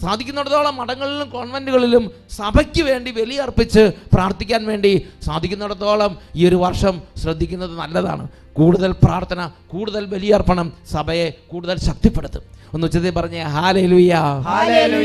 സാധിക്കുന്നിടത്തോളം 0.00 0.76
മഠങ്ങളിലും 0.76 1.30
കോൺവെന്റുകളിലും 1.30 2.10
സഭയ്ക്ക് 2.30 2.82
വേണ്ടി 2.82 3.10
ബലിയർപ്പിച്ച് 3.10 3.92
പ്രാർത്ഥിക്കാൻ 4.12 4.66
വേണ്ടി 4.66 5.08
സാധിക്കുന്നിടത്തോളം 5.22 6.18
ഈ 6.34 6.48
ഒരു 6.48 6.56
വർഷം 6.56 7.02
ശ്രദ്ധിക്കുന്നത് 7.16 7.78
നല്ലതാണ്. 7.78 8.28
കൂടുതൽ 8.52 8.92
പ്രാർത്ഥന 8.92 9.50
കൂടുതൽ 9.68 10.04
ബലിയർപ്പണം 10.04 10.72
സഭയെ 10.92 11.30
കൂടുതൽ 11.48 11.78
ശക്തിപ്പെടുത്തും. 11.78 12.42
ഒന്ന് 12.74 12.86
ഉച്ചത്തിൽ 12.86 13.10
പറഞ്ഞേ 13.10 13.42
ഹാലേലുയ. 13.42 14.14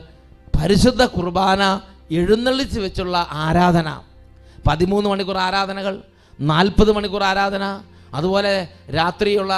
പരിശുദ്ധ 0.61 1.05
കുർബാന 1.05 1.79
എഴുന്നള്ളിച്ച് 2.11 2.79
വെച്ചുള്ള 2.79 3.27
ആരാധന. 3.31 3.99
പതിമൂന്ന് 4.67 5.09
മണിക്കൂർ 5.09 5.37
ആരാധനകൾ 5.37 6.01
നാൽപ്പത് 6.39 6.91
മണിക്കൂർ 6.91 7.23
ആരാധന 7.23 7.79
അതുപോലെ 8.17 8.53
രാത്രിയുള്ള 8.97 9.53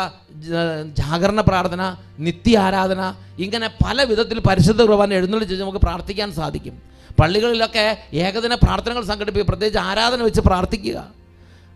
ജാഗരണ 1.00 1.42
പ്രാർത്ഥന 1.50 1.84
നിത്യ 2.28 2.60
ആരാധന 2.66 3.02
ഇങ്ങനെ 3.46 3.68
പല 3.86 4.04
വിധത്തിൽ 4.12 4.38
പരിശുദ്ധ 4.48 4.82
കുർബാന 4.82 5.14
എഴുന്നള്ളിച്ച് 5.20 5.56
നമുക്ക് 5.64 5.82
പ്രാർത്ഥിക്കാൻ 5.88 6.30
സാധിക്കും. 6.40 6.76
പള്ളികളിലൊക്കെ 7.20 7.86
ഏകദിന 8.26 8.54
പ്രാർത്ഥനകൾ 8.66 9.04
സംഘടിപ്പിക്കുക 9.12 9.50
പ്രത്യേകിച്ച് 9.50 9.82
ആരാധന 9.90 10.22
വെച്ച് 10.28 10.42
പ്രാർത്ഥിക്കുക. 10.50 10.98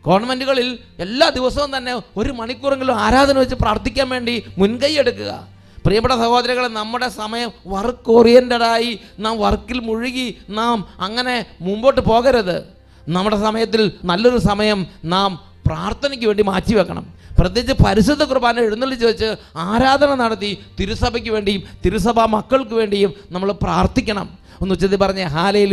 ഗവൺമെന്റുകളിൽ 0.06 0.68
എല്ലാ 1.06 1.28
ദിവസവും 1.38 1.72
തന്നെ 1.78 1.94
ഒരു 2.20 2.32
മണിക്കൂറെങ്കിലും 2.40 2.96
ആരാധന 3.06 3.36
വെച്ച് 3.44 3.58
പ്രാർത്ഥിക്കാൻ 3.64 4.08
വേണ്ടി 4.10 4.36
മുൻകൈ 4.58 4.94
എടുക്കുക. 5.04 5.32
പ്രിയപ്പെട്ട 5.86 6.16
സഹോദരങ്ങളെ 6.22 6.70
നമ്മുടെ 6.80 7.08
സമയം 7.22 7.50
വർക്ക് 7.74 8.12
ഓറിയന്റഡായി 8.18 8.92
നാം 9.26 9.36
വർക്കിൽ 9.46 9.80
മുഴുകി 9.90 10.28
നാം 10.60 10.78
അങ്ങനെ 11.06 11.36
മുമ്പോട്ട് 11.66 12.02
പോകരുത്. 12.10 12.58
നമ്മുടെ 13.16 13.38
സമയത്തിൽ 13.48 13.82
നല്ലൊരു 14.10 14.40
സമയം 14.50 14.80
നാം 15.16 15.32
പ്രാർത്ഥനയ്ക്ക് 15.68 16.28
വേണ്ടി 16.30 16.44
മാറ്റി 16.52 16.74
വെക്കണം. 16.80 17.06
പ്രത്യേകിച്ച് 17.40 17.76
പരിശുദ്ധ 17.86 18.24
കുർബാന 18.30 18.60
എഴുന്നള്ളിച്ച് 18.68 19.06
വെച്ച് 19.12 19.30
ആരാധന 19.70 20.12
നടത്തി 20.24 20.52
തിരുസഭയ്ക്ക് 20.80 21.32
വേണ്ടിയും 21.38 21.64
തിരുസഭാ 21.86 22.26
മക്കൾക്ക് 22.36 22.76
വേണ്ടിയും 22.82 23.14
നമ്മൾ 23.36 23.50
പ്രാർത്ഥിക്കണം. 23.66 24.28
ഒന്ന് 24.62 24.74
ഉച്ചത്തിൽ 24.76 25.00
പറഞ്ഞേ 25.02 25.26
ഹാലേ 25.34 25.64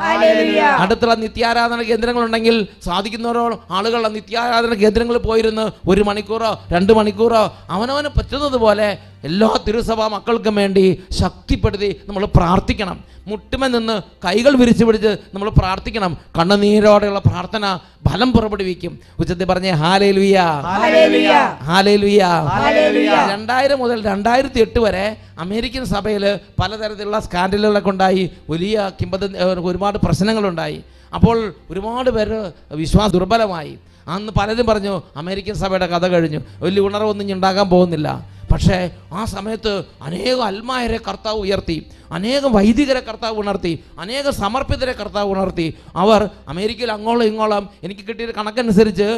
ഹല്ലേലൂയ. 0.00 0.60
അടുത്തുള്ള 0.82 1.14
നിത്യാരാധന 1.22 1.80
കേന്ദ്രങ്ങളുണ്ടെങ്കിൽ 1.88 2.56
സാധിക്കുന്നവരോ 2.86 3.44
ആളുകളുടെ 3.76 4.10
നിത്യാരാധന 4.18 4.72
കേന്ദ്രങ്ങളിൽ 4.82 5.22
പോയിരുന്ന് 5.28 5.64
ഒരു 5.92 6.02
മണിക്കൂറോ 6.08 6.50
രണ്ട് 6.74 6.92
മണിക്കൂറോ 6.98 7.42
അവനവന് 7.76 8.10
പറ്റുന്നത് 8.18 8.58
പോലെ 8.64 8.88
എല്ലാ 9.24 9.48
തിരുസഭാ 9.68 10.08
മക്കൾക്കും 10.08 10.54
വേണ്ടി 10.54 11.02
ശക്തിപ്പെടുത്തി 11.10 12.00
നമ്മൾ 12.08 12.24
പ്രാർത്ഥിക്കണം. 12.24 13.00
മുട്ടുമ 13.26 13.66
നിന്ന് 13.66 14.02
കൈകൾ 14.24 14.56
വിരിച്ചു 14.56 14.84
പിടിച്ച് 14.84 15.08
നമ്മൾ 15.34 15.48
പ്രാർത്ഥിക്കണം. 15.50 16.16
കണ്ണുനീരോടെയുള്ള 16.38 17.18
പ്രാർത്ഥന 17.18 17.78
ഫലം 18.08 18.32
പുറപ്പെടുവിക്കും. 18.32 18.98
ഉച്ചത്തിൽ 19.18 19.44
പറഞ്ഞേ 19.44 19.70
ഹാലേ 19.70 20.10
ലുയാ 20.10 20.60
ഹാലേ 20.60 21.26
ഹാലേലുയ. 21.62 22.22
ഹല്ലേലൂയ. 22.24 23.10
രണ്ടായിരം 23.32 23.78
മുതൽ 23.78 24.04
രണ്ടായിരത്തി 24.04 24.60
എട്ട് 24.60 24.78
വരെ 24.78 25.16
അമേരിക്കൻ 25.38 25.84
സഭയിൽ 25.84 26.38
പലതരത്തിലുള്ള 26.62 27.20
സ്കാൻഡലുകളൊക്കെ 27.20 27.90
ഉണ്ടായി. 27.90 28.30
വലിയ 28.50 28.90
കിംബദ 29.00 29.36
ഒരുപാട് 29.36 29.98
പ്രശ്നങ്ങളുണ്ടായി. 29.98 30.80
അപ്പോൾ 31.14 31.54
ഒരുപാട് 31.70 32.10
പേര് 32.10 32.52
വിശ്വാസം 32.72 33.12
ദുർബലമായി. 33.12 33.78
അന്ന് 34.08 34.32
പലരും 34.32 34.66
പറഞ്ഞു 34.66 35.02
അമേരിക്കൻ 35.16 35.54
സഭയുടെ 35.54 35.86
കഥ 35.86 36.06
കഴിഞ്ഞു. 36.06 36.40
വലിയ 36.58 36.82
ഉണർവൊന്നും 36.82 37.32
ഉണ്ടാകാൻ 37.32 37.68
പോകുന്നില്ല. 37.70 38.39
പക്ഷേ 38.52 38.76
ആ 39.18 39.22
സമയത്ത് 39.34 39.72
അനേകം 40.06 40.42
അൽമായരെ 40.50 40.98
കർത്താവ് 41.08 41.38
ഉയർത്തി 41.44 41.76
അനേകം 42.16 42.50
വൈദികരെ 42.56 43.02
കർത്താവ് 43.08 43.36
ഉണർത്തി 43.42 43.72
അനേകം 44.02 44.32
സമർപ്പിതരെ 44.42 44.94
കർത്താവ് 45.00 45.28
ഉണർത്തി. 45.34 45.66
അവർ 46.02 46.20
അമേരിക്കയിൽ 46.52 46.90
അങ്ങോളം 46.96 47.26
ഇങ്ങോളം 47.30 47.64
എനിക്ക് 47.86 48.02
കിട്ടിയ 48.08 48.32
കണക്കനുസരിച്ച് 48.38 49.08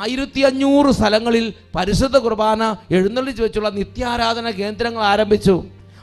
ആയിരത്തി 0.00 0.40
അഞ്ഞൂറ് 0.50 0.90
സ്ഥലങ്ങളിൽ 0.98 1.46
പരിശുദ്ധ 1.76 2.16
കുർബാന 2.26 2.62
എഴുന്നള്ളിച്ച് 2.98 3.42
വെച്ചുള്ള 3.44 3.70
നിത്യാരാധന 3.78 4.46
കേന്ദ്രങ്ങൾ 4.60 5.02
ആരംഭിച്ചു. 5.12 5.56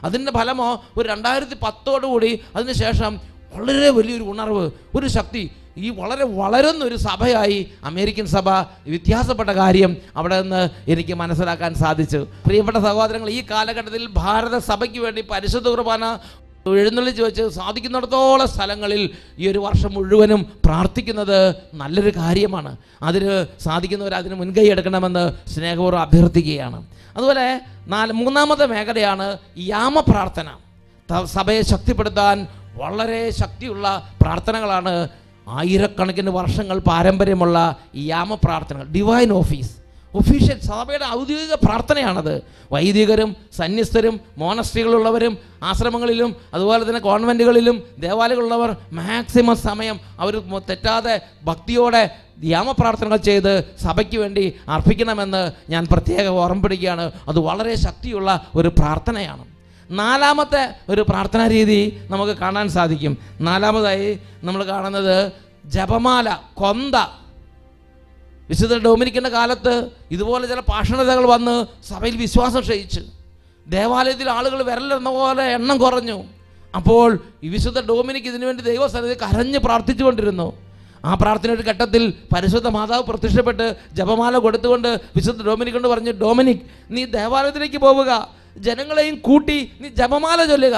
അതിന്റെ 0.06 0.32
ഫലമോ 0.38 0.68
ഒരു 0.98 1.06
രണ്ടായിരത്തി 1.12 1.56
പത്തോടുകൂടി 1.64 2.32
അതിനുശേഷം 2.56 3.12
വളരെ 3.54 3.88
വലിയൊരു 3.98 4.24
ഉണർവ് 4.32 4.64
ഒരു 4.98 5.06
ശക്തി 5.16 5.42
ഈ 5.84 5.88
വളരെ 6.00 6.24
വളരുന്ന 6.40 6.82
ഒരു 6.84 6.96
സഭയായി 7.08 7.58
അമേരിക്കൻ 7.90 8.26
സഭ 8.34 8.48
വ്യത്യാസപ്പെട്ട 8.92 9.50
കാര്യം 9.62 9.92
അവിടെ 10.16 10.36
നിന്ന് 10.42 10.62
എനിക്ക് 10.92 11.14
മനസ്സിലാക്കാൻ 11.22 11.72
സാധിച്ചു. 11.84 12.20
പ്രിയപ്പെട്ട 12.46 12.78
സഹോദരങ്ങൾ 12.88 13.30
ഈ 13.38 13.40
കാലഘട്ടത്തിൽ 13.50 14.04
ഭാരത 14.20 14.58
സഭയ്ക്ക് 14.70 15.00
വേണ്ടി 15.06 15.24
പരിശുദ്ധ 15.32 15.68
കുർബാന 15.68 16.04
എഴുന്നള്ളിച്ച് 16.80 17.22
വെച്ച് 17.22 17.44
സാധിക്കുന്നിടത്തോളം 17.56 18.48
സ്ഥലങ്ങളിൽ 18.54 19.02
ഈ 19.42 19.44
ഒരു 19.52 19.60
വർഷം 19.66 19.90
മുഴുവനും 19.96 20.40
പ്രാർത്ഥിക്കുന്നത് 20.66 21.38
നല്ലൊരു 21.80 22.12
കാര്യമാണ്. 22.16 22.70
അതിന് 23.08 23.34
സാധിക്കുന്നവർ 23.66 24.14
അതിന് 24.20 24.36
മുൻകൈ 24.40 24.66
എടുക്കണമെന്ന് 24.74 25.24
സ്നേഹപൂർവം 25.52 26.02
അഭ്യർത്ഥിക്കുകയാണ്. 26.06 26.78
അതുപോലെ 27.16 27.46
നാല് 27.94 28.12
മൂന്നാമത്തെ 28.20 28.66
മേഖലയാണ് 28.74 29.26
യാമ 29.72 30.00
പ്രാർത്ഥന 30.10 30.48
സഭയെ 31.36 31.62
ശക്തിപ്പെടുത്താൻ 31.72 32.36
വളരെ 32.82 33.22
ശക്തിയുള്ള 33.40 33.86
പ്രാർത്ഥനകളാണ് 34.22 34.92
ആയിരക്കണക്കിന് 35.48 36.30
വർഷങ്ങൾ 36.30 36.78
പാരമ്പര്യമുള്ള 36.78 37.76
ഈ 37.94 38.04
യാമപ്രാർത്ഥനകൾ 38.08 38.84
ഡിവൈൻ 38.84 39.32
ഓഫീസ് 39.32 39.74
ഒഫീഷ്യൽ 40.14 40.60
സഭയുടെ 40.60 41.04
ഔദ്യോഗിക 41.04 41.54
പ്രാർത്ഥനയാണത്. 41.54 42.42
വൈദികരും 42.72 43.36
സന്യസ്തരും 43.56 44.20
മോണസ്ട്രികളുള്ളവരും 44.38 45.38
ആശ്രമങ്ങളിലും 45.62 46.36
അതുപോലെ 46.54 46.88
തന്നെ 46.88 47.00
കോൺവെന്റുകളിലും 47.00 47.82
ദേവാലയങ്ങളുള്ളവർ 47.98 48.76
മാക്സിമം 48.92 49.56
സമയം 49.56 50.00
അവർ 50.20 50.42
തെറ്റാതെ 50.68 51.20
ഭക്തിയോടെ 51.44 52.02
യാമപ്രാർത്ഥനകൾ 52.44 53.16
ചെയ്ത് 53.16 53.52
സഭയ്ക്ക് 53.84 54.18
വേണ്ടി 54.18 54.54
അർപ്പിക്കണമെന്ന് 54.68 55.52
ഞാൻ 55.70 55.84
പ്രത്യേകം 55.92 56.34
ഓർമ്മപ്പെടുകയാണ് 56.34 57.12
അത് 57.28 57.38
വളരെ 57.38 57.74
ശക്തിയുള്ള 57.74 58.46
ഒരു 58.54 58.68
പ്രാർത്ഥനയാണ്. 58.68 59.57
നാലാമത്തെ 59.90 60.74
ഒരു 60.88 61.02
പ്രാർത്ഥനാ 61.08 61.48
രീതി 61.48 62.06
നമുക്ക് 62.10 62.32
കാണാൻ 62.32 62.68
സാധിക്കും. 62.68 63.16
നാലാമതായി 63.40 64.18
നമ്മൾ 64.44 64.64
കാണുന്നത് 64.64 65.32
ജപമാല 65.66 66.36
കൊന്ത. 66.54 66.96
വിശുദ്ധ 68.50 68.74
ഡോമിനിക്കുന്ന 68.74 69.28
കാലത്ത് 69.28 69.90
ഇതുപോലെ 70.10 70.46
ചില 70.46 70.60
പാഷണതകൾ 70.60 71.26
വന്ന് 71.26 71.66
സഭയിൽ 71.88 72.16
വിശ്വാസം 72.16 72.60
ക്ഷയിച്ച്. 72.60 73.00
ദേവാലയത്തിൽ 73.68 74.30
ആളുകൾ 74.30 74.62
വിരലെന്ന 74.62 75.10
പോലെ 75.10 75.52
എണ്ണം 75.52 75.78
കുറഞ്ഞു. 75.78 76.24
അപ്പോൾ 76.76 77.18
ഈ 77.42 77.48
വിശുദ്ധ 77.48 77.80
ഡോമിനിക്ക് 77.80 78.28
ഇതിനുവേണ്ടി 78.28 78.62
ദൈവസന്നിധി 78.62 79.14
കരഞ്ഞ് 79.14 79.58
പ്രാർത്ഥിച്ചുകൊണ്ടിരുന്നു. 79.58 80.52
ആ 81.04 81.14
പ്രാർത്ഥനയുടെ 81.14 81.62
ഘട്ടത്തിൽ 81.62 82.12
പരിശുദ്ധ 82.34 82.68
മാതാവ് 82.68 83.02
പ്രത്യക്ഷപ്പെട്ട് 83.02 83.76
ജപമാല 83.92 84.38
കൊടുത്തുകൊണ്ട് 84.38 84.88
വിശുദ്ധ 85.16 85.42
ഡോമിനിക് 85.42 85.74
കൊണ്ട് 85.74 85.88
പറഞ്ഞു 85.88 86.12
ഡോമിനിക് 86.12 86.60
നീ 86.90 87.04
ദേവാലയത്തിലേക്ക് 87.04 87.78
പോവുക. 87.78 88.37
ജനങ്ങളെയും 88.66 89.16
കൂട്ടി 89.28 89.58
നീ 89.80 89.88
ജപമാല 90.00 90.40
ചൊല്ലുക. 90.50 90.76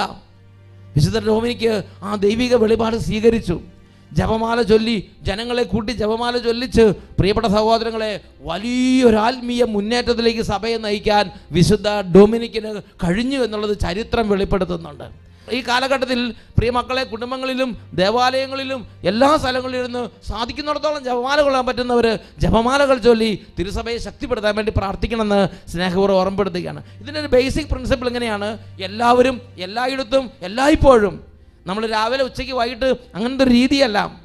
വിശുദ്ധ 0.95 1.19
ഡോമിനിക്ക് 1.27 1.73
ആ 2.03 2.15
ദൈവിക 2.25 2.55
വെളിപാട് 2.63 2.97
സ്വീകരിച്ചു. 3.07 3.57
ജപമാല 4.11 4.61
ചൊല്ലി 4.69 4.95
ജനങ്ങളെ 5.27 5.63
കൂട്ടി 5.73 5.91
ജപമാല 5.99 6.37
ചൊല്ലിച്ച് 6.45 6.85
പ്രിയപ്പെട്ട 7.19 7.47
സഹോദരങ്ങളെ 7.47 8.11
വലിയൊരു 8.49 9.17
ആത്മീയ 9.27 9.63
മുന്നേറ്റത്തിലേക്ക് 9.75 10.43
സഭയെ 10.51 10.77
നയിക്കാൻ 10.85 11.25
വിശുദ്ധ 11.57 11.87
ഡൊമിനിക്കിന് 12.15 12.71
കഴിഞ്ഞു 13.03 13.39
എന്നുള്ളത് 13.45 13.75
ചരിത്രം 13.85 14.25
വെളിപ്പെടുത്തുന്നുണ്ട്. 14.29 15.07
ഈ 15.49 15.61
കാലഘട്ടത്തിൽ 15.67 16.31
പ്രിയമക്കളെ 16.57 17.03
കുടുംബങ്ങളിലും 17.03 17.77
ദേവാലയങ്ങളിലും 17.93 18.87
എല്ലാ 19.03 19.37
സ്ഥലങ്ങളിലും 19.37 19.79
ഇരുന്ന് 19.79 20.09
സാധിക്കുന്നിടത്തോളം 20.27 21.03
ജപമാല 21.03 21.41
കൊള്ളാൻ 21.41 21.65
പറ്റുന്നവർ 21.65 22.19
ജപമാലകൾ 22.37 22.97
ചൊല്ലി 22.97 23.45
തിരുസഭയെ 23.59 23.97
ശക്തിപ്പെടുത്താൻ 23.97 24.55
വേണ്ടി 24.55 24.73
പ്രാർത്ഥിക്കണമെന്ന് 24.77 25.69
സ്നേഹപൂർവം 25.69 26.15
ഓർമ്മപ്പെടുത്തുകയാണ്. 26.15 26.83
ഇതിന്റെ 27.01 27.19
ഒരു 27.19 27.27
ബേസിക് 27.27 27.65
പ്രിൻസിപ്പിൾ 27.65 28.07
എങ്ങനെയാണ്? 28.07 28.57
എല്ലാവരും 28.81 29.41
എല്ലായിടത്തും 29.57 30.31
എല്ലായ്പ്പോഴും. 30.41 31.23
നമ്മൾ 31.65 31.85
രാവിലെ 31.85 32.23
ഉച്ചയ്ക്ക് 32.23 32.53
വൈകിട്ട് 32.53 32.95
അങ്ങനത്തെ 33.15 33.45
രീതിയല്ല. 33.51 34.21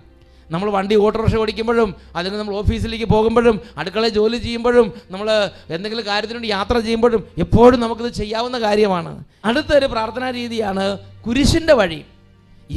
നമ്മൾ 0.50 0.70
വണ്ടി 0.70 0.96
ഓട്ടോറിക്ഷ 0.96 1.36
ഓടിക്കുമ്പോഴും 1.36 1.96
അല്ലെങ്കിൽ 2.16 2.40
നമ്മൾ 2.40 2.54
ഓഫീസിലേക്ക് 2.54 3.04
പോകുമ്പോഴും 3.04 3.60
അടുക്കളയിൽ 3.76 4.12
ജോലി 4.12 4.36
ചെയ്യുമ്പോഴും 4.36 4.92
നമ്മൾ 5.10 5.28
എന്തെങ്കിലും 5.70 6.06
കാര്യത്തിന് 6.06 6.36
വേണ്ടി 6.36 6.48
യാത്ര 6.48 6.78
ചെയ്യുമ്പോഴും 6.78 7.22
എപ്പോഴും 7.38 7.80
നമുക്കിത് 7.80 8.12
ചെയ്യാവുന്ന 8.12 8.58
കാര്യമാണ്. 8.60 9.24
അടുത്തൊരു 9.44 9.86
പ്രാർത്ഥനാ 9.86 10.30
രീതിയാണ് 10.30 10.98
കുരിശിന്റെ 11.26 11.72
വഴി. 11.72 12.00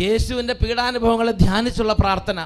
യേശുവിന്റെ 0.03 0.53
പീഡാനുഭവങ്ങളെ 0.53 1.31
ധ്യാനിച്ചുള്ള 1.31 1.93
പ്രാർത്ഥന. 1.93 2.39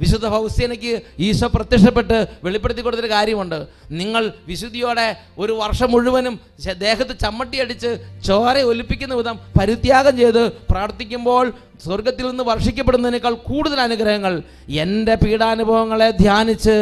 വിശുദ്ധ 0.00 0.26
ഫൗസ്തീനയ്ക്ക് 0.28 0.92
ഈശോ 1.18 1.46
പ്രത്യക്ഷപ്പെട്ട് 1.54 2.18
വെളിപ്പെടുത്തി 2.44 2.82
കൊടുത്തൊരു 2.82 3.10
കാര്യമുണ്ട്. 3.10 3.58
നിങ്ങൾ 3.90 4.32
വിശുദ്ധിയോടെ 4.46 5.16
ഒരു 5.38 5.52
വർഷം 5.52 5.90
മുഴുവനും 5.90 6.34
ദേഹത്ത് 6.78 7.14
ചമ്മട്ടിയടിച്ച് 7.20 7.90
ചോര 8.26 8.58
ഒലിപ്പിക്കുന്ന 8.62 9.14
വിധം 9.14 9.38
പരിത്യാഗം 9.58 10.16
ചെയ്ത് 10.16 10.42
പ്രാർത്ഥിക്കുമ്പോൾ 10.70 11.52
സ്വർഗത്തിൽ 11.84 12.28
നിന്ന് 12.30 12.44
വർഷിക്കപ്പെടുന്നതിനേക്കാൾ 12.44 13.34
കൂടുതൽ 13.48 13.80
അനുഗ്രഹങ്ങൾ 13.80 14.42
എന്റെ 14.84 15.14
പീഡാനുഭവങ്ങളെ 15.14 16.10
ധ്യാനിച്ച് 16.10 16.76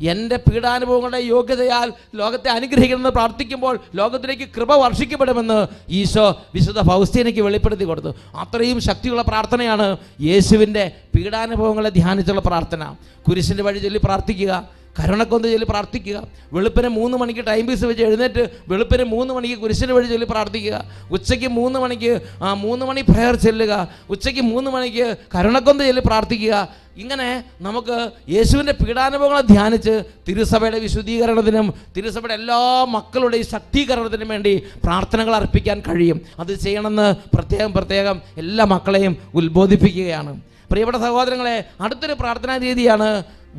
എന്റെ 0.00 0.36
പീഡാനുഭവങ്ങളുടെ 0.36 1.18
യോഗ്യതയാൽ 1.18 1.92
ലോകത്തെ 2.14 2.48
അനുഗ്രഹിക്കണമെന്ന് 2.48 3.10
പ്രാർത്ഥിക്കുമ്പോൾ 3.10 3.80
ലോകത്തിലേക്ക് 3.94 4.48
കൃപ 4.56 4.72
വർഷിക്കപ്പെടുമെന്ന് 4.72 5.66
ഈശോ 5.88 6.42
വിശുദ്ധ 6.54 6.80
ഫൗസ്തീനയ്ക്ക് 6.80 7.40
വെളിപ്പെടുത്തി 7.40 7.84
കൊടുത്തു. 7.84 8.14
അത്രയും 8.36 8.80
ശക്തിയുള്ള 8.80 9.22
പ്രാർത്ഥനയാണ് 9.22 9.96
യേശുവിന്റെ 10.20 10.92
പീഡാനുഭവങ്ങളെ 11.16 11.90
ധ്യാനിച്ചുള്ള 11.90 12.40
പ്രാർത്ഥന. 12.40 12.94
കുരിശിന്റെ 13.28 13.62
വഴി 13.62 13.78
ചൊല്ലി 13.78 13.98
പ്രാർത്ഥിക്കുക. 14.04 14.76
കരുണക്കൊന്ത് 14.98 15.46
ചൊല്ലി 15.52 15.66
പ്രാർത്ഥിക്കുക. 15.70 16.18
വെളുപ്പിന് 16.52 16.88
മൂന്ന് 16.88 17.16
മണിക്ക് 17.18 17.46
ടൈം 17.46 17.66
പീസ് 17.66 17.84
വെച്ച് 17.84 18.04
എഴുന്നേറ്റ് 18.04 18.42
വെളുപ്പിന് 18.68 19.04
മൂന്ന് 19.04 19.34
മണിക്ക് 19.34 19.56
കുരിശിന് 19.62 19.92
വഴി 19.92 20.06
ചൊല്ലി 20.06 20.26
പ്രാർത്ഥിക്കുക. 20.30 20.84
ഉച്ചയ്ക്ക് 21.10 21.48
മൂന്ന് 21.58 21.78
മണിക്ക് 21.78 22.12
ആ 22.42 22.54
മൂന്ന് 22.54 22.86
മണി 22.86 23.00
പ്രയർ 23.00 23.36
ചെല്ലുക. 23.46 23.72
ഉച്ചയ്ക്ക് 24.10 24.40
മൂന്ന് 24.52 24.70
മണിക്ക് 24.70 25.06
കരുണക്കൊന്ന് 25.34 25.84
ചൊല്ലി 25.84 26.02
പ്രാർത്ഥിക്കുക. 26.06 26.86
ഇങ്ങനെ 27.02 27.44
നമുക്ക് 27.60 27.96
യേശുവിന്റെ 28.34 28.72
പീഡാനുഭവങ്ങളെ 28.72 29.42
ധ്യാനിച്ച് 29.52 29.94
തിരുസഭയുടെ 30.28 30.78
വിശുദ്ധീകരണത്തിനും 30.78 31.74
തിരുസഭയുടെ 31.96 32.34
എല്ലാ 32.34 32.60
മക്കളുടെയും 32.84 33.46
ശക്തീകരണത്തിനും 33.46 34.28
വേണ്ടി 34.28 34.62
പ്രാർത്ഥനകൾ 34.84 35.34
അർപ്പിക്കാൻ 35.34 35.80
കഴിയും. 35.88 36.20
അത് 36.38 36.52
ചെയ്യണമെന്ന് 36.54 37.08
പ്രത്യേകം 37.36 37.72
പ്രത്യേകം 37.72 38.22
എല്ലാ 38.36 38.64
മക്കളെയും 38.64 39.16
ഉത്ബോധിപ്പിക്കുകയാണ്. 39.34 40.32
പ്രിയപ്പെട്ട 40.70 40.98
സഹോദരങ്ങളെ 40.98 41.56
അടുത്തൊരു 41.80 42.14
പ്രാർത്ഥനാ 42.20 42.56
രീതിയാണ് 42.56 43.08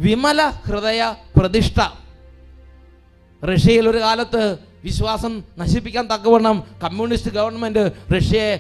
വിമല 0.04 0.42
ഹൃദയ 0.68 1.02
പ്രതിഷ്ഠ. 1.38 1.80
റഷ്യയിൽ 3.44 3.86
ഒരു 3.90 4.00
കാലത്ത് 4.06 4.44
വിശ്വാസം 4.84 5.34
നശിപ്പിക്കാൻ 5.60 6.06
തക്കവണ്ണം 6.12 6.58
കമ്മ്യൂണിസ്റ്റ് 6.84 7.32
ഗവൺമെന്റ് 7.38 7.84
റഷ്യയെ 8.16 8.52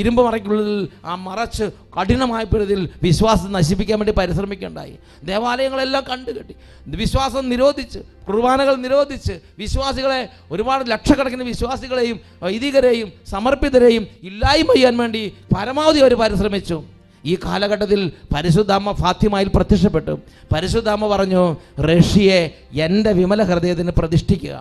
ഇരുമ്പ് 0.00 0.20
മറയ്ക്കുള്ളിൽ 0.26 0.88
ആ 1.10 1.14
മറച്ച് 1.26 1.66
കഠിനമായപ്പോഴതിൽ 1.96 2.80
വിശ്വാസം 3.02 3.48
നശിപ്പിക്കാൻ 3.52 3.98
വേണ്ടി 4.00 4.14
പരിശ്രമിക്കുകയുണ്ടായി. 4.20 4.94
ദേവാലയങ്ങളെല്ലാം 5.30 6.04
കണ്ടുകെട്ടി. 6.10 6.54
വിശ്വാസം 7.02 7.44
നിരോധിച്ച് 7.52 8.00
കുർബാനകൾ 8.28 8.74
നിരോധിച്ച് 8.84 9.34
വിശ്വാസികളെ 9.58 10.20
ഒരുപാട് 10.50 10.84
ലക്ഷക്കണക്കിന് 10.90 11.44
വിശ്വാസികളെയും 11.52 12.18
വൈദികരെയും 12.42 13.12
സമർപ്പിതരെയും 13.32 14.06
ഇല്ലായ്മ 14.30 14.72
ചെയ്യാൻ 14.74 14.96
വേണ്ടി 15.02 15.22
പരമാവധി 15.56 16.00
അവർ 16.04 16.14
പരിശ്രമിച്ചു. 16.24 16.78
ഈ 17.24 17.38
കാലഘട്ടത്തിൽ 17.44 18.12
പരിശുദ്ധാമ്മ 18.34 18.92
ഫാത്തിമയിൽ 18.92 19.48
പ്രത്യക്ഷപ്പെട്ടു. 19.56 20.18
പരിശുദ്ധാമ്മ 20.54 21.06
പറഞ്ഞു 21.16 21.42
റഷ്യയെ 21.80 22.40
എന്റെ 22.86 23.12
വിമല 23.12 23.42
ഹൃദയത്തിന് 23.42 23.90
പ്രതിഷ്ഠിക്കുക. 23.90 24.54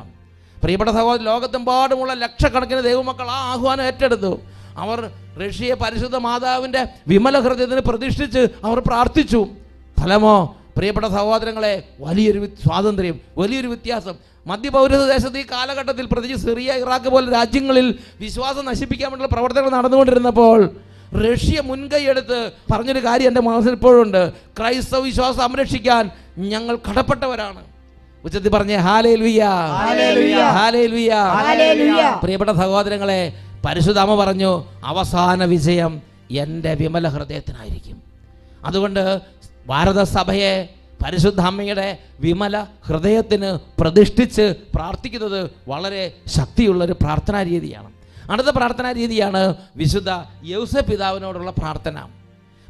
പ്രിയപ്പെട്ട 0.64 0.92
സഹോദരൻ 0.92 1.26
ലോകത്തെമ്പാടുമുള്ള 1.26 2.14
ലക്ഷക്കണക്കിന് 2.14 2.82
ദൈവമക്കൾ 2.84 3.28
ആ 3.30 3.40
ആഹ്വാനം 3.54 3.86
ഏറ്റെടുത്തു. 3.86 4.40
അവർ 4.78 5.00
റഷ്യയെ 5.42 5.74
പരിശുദ്ധ 5.74 6.16
മാതാവിന്റെ 6.16 6.82
വിമല 7.08 7.40
ഹൃദയത്തിന് 7.40 7.80
പ്രതിഷ്ഠിച്ച് 7.80 8.42
അവർ 8.66 8.80
പ്രാർത്ഥിച്ചു. 8.80 9.42
ഫലമോ 10.02 10.36
പ്രിയപ്പെട്ട 10.78 11.06
സഹോദരങ്ങളെ 11.06 11.74
വലിയൊരു 12.00 12.46
സ്വാതന്ത്ര്യം 12.46 13.16
വലിയൊരു 13.38 13.68
വ്യത്യാസം. 13.68 14.16
മധ്യപൗരത 14.48 15.04
ദേശത്ത് 15.14 15.38
ഈ 15.38 15.46
കാലഘട്ടത്തിൽ 15.52 16.06
പ്രത്യേകിച്ച് 16.06 16.46
സിറിയ 16.46 16.74
ഇറാഖ് 16.84 17.10
പോലെ 17.10 17.28
രാജ്യങ്ങളിൽ 17.32 17.88
വിശ്വാസം 18.20 18.66
നശിപ്പിക്കാൻ 18.66 19.12
വേണ്ടിയുള്ള 19.12 19.36
പ്രവർത്തനങ്ങൾ 19.36 19.70
നടന്നുകൊണ്ടിരുന്നപ്പോൾ 19.70 20.60
റഷ്യ 21.14 21.62
മുൻകൈയെടുത്ത് 21.62 22.52
പറഞ്ഞൊരു 22.72 23.02
കാര്യം 23.06 23.28
എന്റെ 23.28 23.42
മനസ്സിൽ 23.42 23.72
ഇപ്പോഴുണ്ട്. 23.72 24.22
ക്രൈസ്തവ 24.60 25.00
വിശ്വാസം 25.00 25.38
സംരക്ഷിക്കാൻ 25.42 26.04
ഞങ്ങൾ 26.38 26.76
കടപ്പെട്ടവരാണ്. 26.88 27.62
ഉച്ചത്തിൽ 28.26 28.50
പറഞ്ഞേ 28.50 28.76
ഹാലേ 28.76 29.14
ലുയ്യ 29.16 29.44
പ്രിയപ്പെട്ട 32.24 32.52
സഹോദരങ്ങളെ 32.52 33.22
പരിശുദ്ധാമ 33.66 34.16
പറഞ്ഞു 34.16 34.52
അവസാന 34.86 35.44
വിജയം 35.46 36.02
എന്റെ 36.32 36.74
വിമല 36.74 37.08
ഹൃദയത്തിനായിരിക്കും. 37.08 37.98
അതുകൊണ്ട് 38.66 39.22
ഭാരതസഭയെ 39.68 40.54
പരിശുദ്ധ 41.04 41.42
അമ്മയുടെ 41.42 41.98
വിമല 42.20 42.66
ഹൃദയത്തിന് 42.88 43.50
പ്രതിഷ്ഠിച്ച് 43.82 44.46
പ്രാർത്ഥിക്കുന്നത് 44.76 45.52
വളരെ 45.68 46.04
ശക്തിയുള്ളൊരു 46.28 46.96
പ്രാർത്ഥനാ 47.02 47.44
രീതിയാണ് 47.44 47.90
അടുത്ത 48.30 48.50
പ്രാർത്ഥനാ 48.50 48.92
രീതിയാണ് 48.92 49.56
വിശുദ്ധ 49.76 50.10
യൗസ 50.44 50.76
പിതാവിനോടുള്ള 50.78 51.52
പ്രാർത്ഥന. 51.52 51.98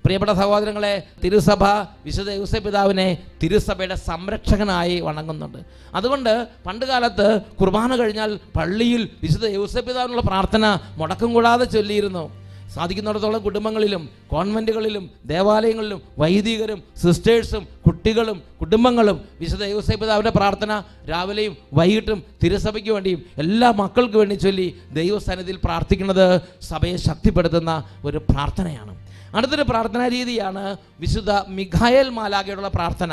പ്രിയപ്പെട്ട 0.06 0.34
സഹോദരങ്ങളെ 0.34 1.04
തിരുസഭ 1.24 1.64
വിശുദ്ധ 2.06 2.30
യൗസ 2.32 2.56
പിതാവിനെ 2.56 3.18
തിരുസഭയുടെ 3.42 3.96
സംരക്ഷകനായി 3.96 5.00
വണങ്ങുന്നുണ്ട്. 5.00 5.60
അതുകൊണ്ട് 5.96 6.48
പണ്ട് 6.66 6.86
കാലത്ത് 6.86 7.42
കുർബാന 7.60 7.96
കഴിഞ്ഞാൽ 7.96 8.40
പള്ളിയിൽ 8.56 9.10
വിശുദ്ധ 9.24 9.46
യൗസ 9.46 9.78
പിതാവിനുള്ള 9.78 10.22
പ്രാർത്ഥന 10.22 10.80
മുടക്കം 10.98 11.34
കൂടാതെ 11.34 11.66
ചൊല്ലിയിരുന്നു. 11.66 12.41
സാധിക്കുന്നിടത്തോളം 12.76 13.42
കുടുംബങ്ങളിലും 13.44 14.10
കോൺവെന്റുകളിലും 14.32 15.06
ദേവാലയങ്ങളിലും 15.26 16.02
വൈദികരും 16.20 16.80
സിസ്റ്റേഴ്സും 17.02 17.68
കുട്ടികളും 17.86 18.38
കുടുംബങ്ങളും 18.62 19.18
വിശുദ്ധ 19.40 19.64
യൗസേ 19.64 19.96
പിതാവിന്റെ 19.96 20.30
പ്രാർത്ഥന 20.30 20.72
രാവിലെയും 21.10 21.58
വൈകിട്ടും 21.74 22.24
തിരുസഭയ്ക്ക് 22.44 22.92
വേണ്ടിയും 22.92 23.22
എല്ലാ 23.38 23.72
മക്കൾക്ക് 23.82 24.18
വേണ്ടി 24.18 24.36
ചൊല്ലി 24.36 24.68
ദൈവസന്നിധിയിൽ 24.94 25.60
പ്രാർത്ഥിക്കുന്നത് 25.64 26.26
സഭയെ 26.62 26.96
ശക്തിപ്പെടുത്തുന്ന 27.08 27.84
ഒരു 28.06 28.18
പ്രാർത്ഥനയാണ്. 28.30 28.94
അടുത്തൊരു 29.36 29.66
പ്രാർത്ഥനാ 29.72 30.08
രീതിയാണ് 30.08 30.64
വിശുദ്ധ 31.00 31.32
മിഖായൽ 31.58 32.10
മാലാഖയോടുള്ള 32.10 32.68
പ്രാർത്ഥന. 32.68 33.12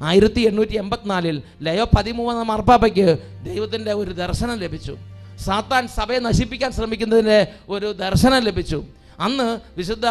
ആയിരത്തി 0.00 0.40
എണ്ണൂറ്റി 0.40 0.76
എൺപത്തിനാലിൽ 0.76 1.42
ലയോ 1.62 1.84
പതിമൂന്നാം 1.96 2.46
മാർപ്പാപ്പയ്ക്ക് 2.46 3.06
ദൈവത്തിന്റെ 3.44 3.92
ഒരു 3.92 4.10
ദർശനം 4.10 4.56
ലഭിച്ചു. 4.64 4.94
സാത്താൻ 5.46 5.84
സഭയെ 5.88 6.18
നശിപ്പിക്കാൻ 6.18 6.70
ശ്രമിക്കുന്നതിന്റെ 6.72 7.40
ഒരു 7.68 7.88
ദർശനം 8.04 8.40
ലഭിച്ചു. 8.48 8.78
അന്ന് 9.20 9.60
വിശുദ്ധ 9.76 10.06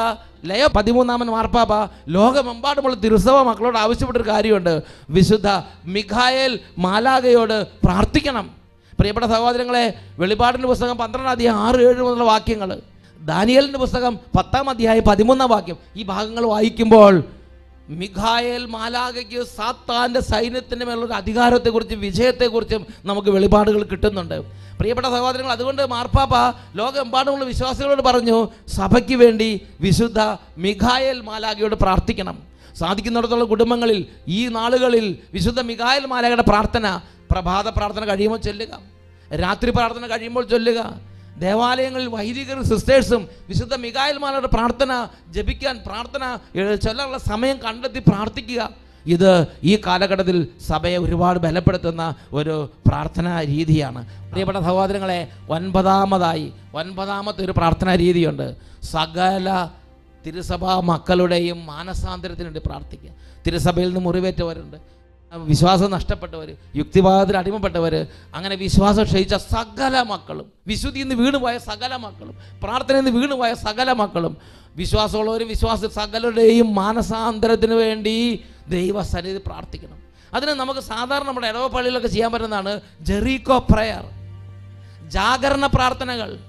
ലയ 0.45 0.67
പതിമൂന്നാമൻ 0.75 1.27
മാർപ്പാപ്പ 1.27 1.91
ലോകമെമ്പാടുമുള്ള 2.07 2.95
തിരുസഭ 2.95 3.35
മക്കളോട് 3.35 3.77
ആവശ്യപ്പെട്ടൊരു 3.77 4.29
കാര്യമുണ്ട്. 4.29 4.81
വിശുദ്ധ 5.09 5.47
മിഖായേൽ 5.85 6.59
മാലാഗയോട് 6.77 7.67
പ്രാർത്ഥിക്കണം. 7.85 8.49
പ്രിയപ്പെട്ട 8.99 9.25
സഹോദരങ്ങളെ 9.25 9.93
വെളിപാടിന്റെ 10.19 10.67
പുസ്തകം 10.67 10.97
പന്ത്രണ്ടാം 10.97 11.31
അധ്യായം 11.31 11.55
ആറ് 11.55 11.75
ഏഴ് 11.75 12.01
മുതലുള്ള 12.03 12.23
വാക്യങ്ങൾ 12.23 12.81
ദാനിയലിന്റെ 13.21 13.79
പുസ്തകം 13.79 14.19
പത്താം 14.37 14.69
അധ്യായം 14.69 15.03
പതിമൂന്നാം 15.03 15.49
വാക്യം. 15.49 15.77
ഈ 15.95 16.03
ഭാഗങ്ങൾ 16.03 16.45
വായിക്കുമ്പോൾ 16.45 17.23
മിഖായേൽ 17.89 18.65
മാലാകയ്ക്ക് 18.65 19.43
സാത്താന്റെ 19.43 20.19
സൈന്യത്തിന്റെ 20.19 20.85
മേലുള്ള 20.85 21.13
അധികാരത്തെക്കുറിച്ചും 21.13 21.99
വിജയത്തെക്കുറിച്ചും 21.99 22.85
നമുക്ക് 23.05 23.29
വെളിപാടുകൾ 23.29 23.83
കിട്ടുന്നുണ്ട്. 23.83 24.66
പ്രിയപ്പെട്ട 24.79 25.07
സഹോദരങ്ങൾ 25.15 25.51
അതുകൊണ്ട് 25.57 25.83
മാർപ്പാപ്പ 25.93 26.35
ലോകമെമ്പാടുമുള്ള 26.79 27.45
വിശ്വാസികളോട് 27.51 28.03
പറഞ്ഞു 28.09 28.37
സഭയ്ക്ക് 28.77 29.15
വേണ്ടി 29.23 29.49
വിശുദ്ധ 29.85 30.19
മിഖായൽ 30.65 31.17
മാലാഖയോട് 31.29 31.75
പ്രാർത്ഥിക്കണം. 31.83 32.37
സാധിക്കുന്നിടത്തോളം 32.81 33.47
കുടുംബങ്ങളിൽ 33.53 33.99
ഈ 34.37 34.39
നാളുകളിൽ 34.57 35.05
വിശുദ്ധ 35.35 35.59
മിഖായൽ 35.69 36.03
മാലാഖയുടെ 36.13 36.45
പ്രാർത്ഥന 36.51 36.85
പ്രഭാത 37.31 37.67
പ്രാർത്ഥന 37.77 38.03
കഴിയുമ്പോൾ 38.09 38.41
ചൊല്ലുക. 38.47 38.73
രാത്രി 39.43 39.69
പ്രാർത്ഥന 39.77 40.03
കഴിയുമ്പോൾ 40.13 40.43
ചൊല്ലുക. 40.53 40.79
ദേവാലയങ്ങളിൽ 41.45 42.07
വൈദികരും 42.15 42.63
സിസ്റ്റേഴ്സും 42.71 43.23
വിശുദ്ധ 43.49 43.73
മികായൽമാരുടെ 43.85 44.49
പ്രാർത്ഥന 44.55 44.91
ജപിക്കാൻ 45.35 45.75
പ്രാർത്ഥന 45.87 46.23
ചൊല്ലാനുള്ള 46.85 47.19
സമയം 47.31 47.57
കണ്ടെത്തി 47.65 48.01
പ്രാർത്ഥിക്കുക. 48.11 48.61
ഇത് 49.15 49.31
ഈ 49.63 49.73
കാലഘട്ടത്തിൽ 49.87 50.37
സഭയെ 50.67 50.97
ഒരുപാട് 50.97 51.39
ബലപ്പെടുത്തുന്ന 51.39 52.03
ഒരു 52.33 52.55
പ്രാർത്ഥനാ 52.87 53.33
രീതിയാണ്. 53.51 54.01
പ്രിയപ്പെട്ട 54.31 54.59
സഹോദരങ്ങളെ 54.59 55.19
ഒൻപതാമതായി 55.49 56.47
ഒൻപതാമത്തെ 56.75 57.41
ഒരു 57.45 57.53
പ്രാർത്ഥനാ 57.59 57.95
രീതിയുണ്ട്. 58.03 58.47
സകല 58.83 59.69
തിരുസഭാ 60.25 60.73
മക്കളുടെയും 60.91 61.59
മാനസാന്തരത്തിന് 61.65 62.47
വേണ്ടി 62.49 62.61
പ്രാർത്ഥിക്കുക. 62.65 63.11
തിരുസഭയിൽ 63.45 63.87
നിന്ന് 63.87 64.03
മുറിവേറ്റവരുണ്ട്. 64.07 64.77
വിശ്വാസം 65.31 65.89
നഷ്ടപ്പെട്ടവർ 65.91 66.49
യുക്തിവാദത്തിൽ 66.75 67.37
അടിമപ്പെട്ടവർ 67.37 67.93
അങ്ങനെ 68.35 68.55
വിശ്വാസം 68.55 69.03
ക്ഷയിച്ച 69.03 69.35
സകല 69.35 69.95
മക്കളും 70.11 70.45
വിശുദ്ധിയിൽ 70.67 71.07
നിന്ന് 71.07 71.23
വീണുപോയ 71.23 71.55
സകല 71.57 71.93
മക്കളും 71.95 72.35
പ്രാർത്ഥനയിൽ 72.63 73.05
നിന്ന് 73.05 73.19
വീണുപോയ 73.19 73.53
സകല 73.53 73.91
മക്കളും 73.91 74.37
വിശ്വാസമുള്ളവരും 74.75 75.47
വിശ്വാസ 75.47 75.85
സകലരുടെയും 75.85 76.75
മാനസാന്തരത്തിന് 76.75 77.73
വേണ്ടി 77.73 78.15
ദൈവസന്നിധി 78.69 79.41
പ്രാർത്ഥിക്കണം. 79.47 79.99
അതിന് 80.33 80.51
നമുക്ക് 80.51 80.79
സാധാരണ 80.79 81.27
നമ്മുടെ 81.27 81.47
ഇടവ 81.47 81.67
പള്ളിയിലൊക്കെ 81.67 82.07
ചെയ്യാൻ 82.07 82.31
പറ്റുന്നതാണ് 82.31 82.81
ജെറീക്കോ 83.01 83.57
പ്രയർ 83.71 84.05
ജാഗരണ 85.15 85.65
പ്രാർത്ഥനകൾ 85.65 86.39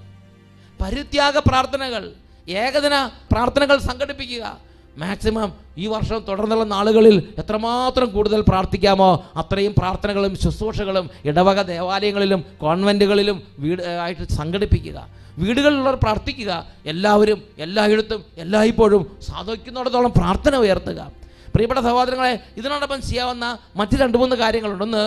പരിത്യാഗ 0.81 1.37
പ്രാർത്ഥനകൾ 1.37 2.03
ഏകദിന 2.49 2.95
പ്രാർത്ഥനകൾ 3.31 3.77
സംഘടിപ്പിക്കുക. 3.77 4.57
മാക്സിമം 4.97 5.49
ഈ 5.77 5.87
വർഷം 5.87 6.19
തുടർന്നുള്ള 6.27 6.63
നാളുകളിൽ 6.63 7.15
എത്രമാത്രം 7.37 8.09
കൂടുതൽ 8.09 8.41
പ്രാർത്ഥിക്കാമോ 8.41 9.09
അത്രയും 9.35 9.73
പ്രാർത്ഥനകളും 9.77 10.33
ശുശ്രൂഷകളും 10.43 11.09
ഇടവക 11.25 11.61
ദേവാലയങ്ങളിലും 11.61 12.45
കോൺവെന്റുകളിലും 12.61 13.43
വീട് 13.59 13.81
ആയിട്ട് 13.81 14.25
സംഘടിപ്പിക്കുക. 14.33 15.07
വീടുകളിലുള്ളവർ 15.37 15.95
പ്രാർത്ഥിക്കുക. 15.95 16.51
എല്ലാവരും 16.85 17.43
എല്ലായിടത്തും 17.57 18.25
എല്ലായ്പ്പോഴും 18.37 19.17
സാധിക്കുന്നിടത്തോളം 19.21 20.11
പ്രാർത്ഥന 20.11 20.55
ഉയർത്തുക. 20.55 21.11
പ്രിയപ്പെട്ട 21.53 21.81
സഹോദരങ്ങളെ 21.81 22.33
ഇതിനോടൊപ്പം 22.57 23.01
ചെയ്യാവുന്ന 23.01 23.45
മറ്റ് 23.75 23.95
രണ്ട് 23.95 24.17
മൂന്ന് 24.17 24.35
കാര്യങ്ങളുണ്ട് 24.35 24.83
ഒന്ന് 24.83 25.03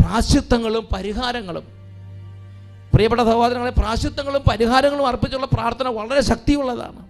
പ്രാശിത്വങ്ങളും 0.00 0.88
പരിഹാരങ്ങളും. 0.94 1.64
പ്രിയപ്പെട്ട 2.92 3.22
സഹോദരങ്ങളെ 3.22 3.70
പ്രാശിത്വങ്ങളും 3.70 4.42
പരിഹാരങ്ങളും 4.50 5.06
അർപ്പിച്ചുള്ള 5.06 5.46
പ്രാർത്ഥന 5.46 5.88
വളരെ 5.88 6.20
ശക്തിയുള്ളതാണ്. 6.20 7.00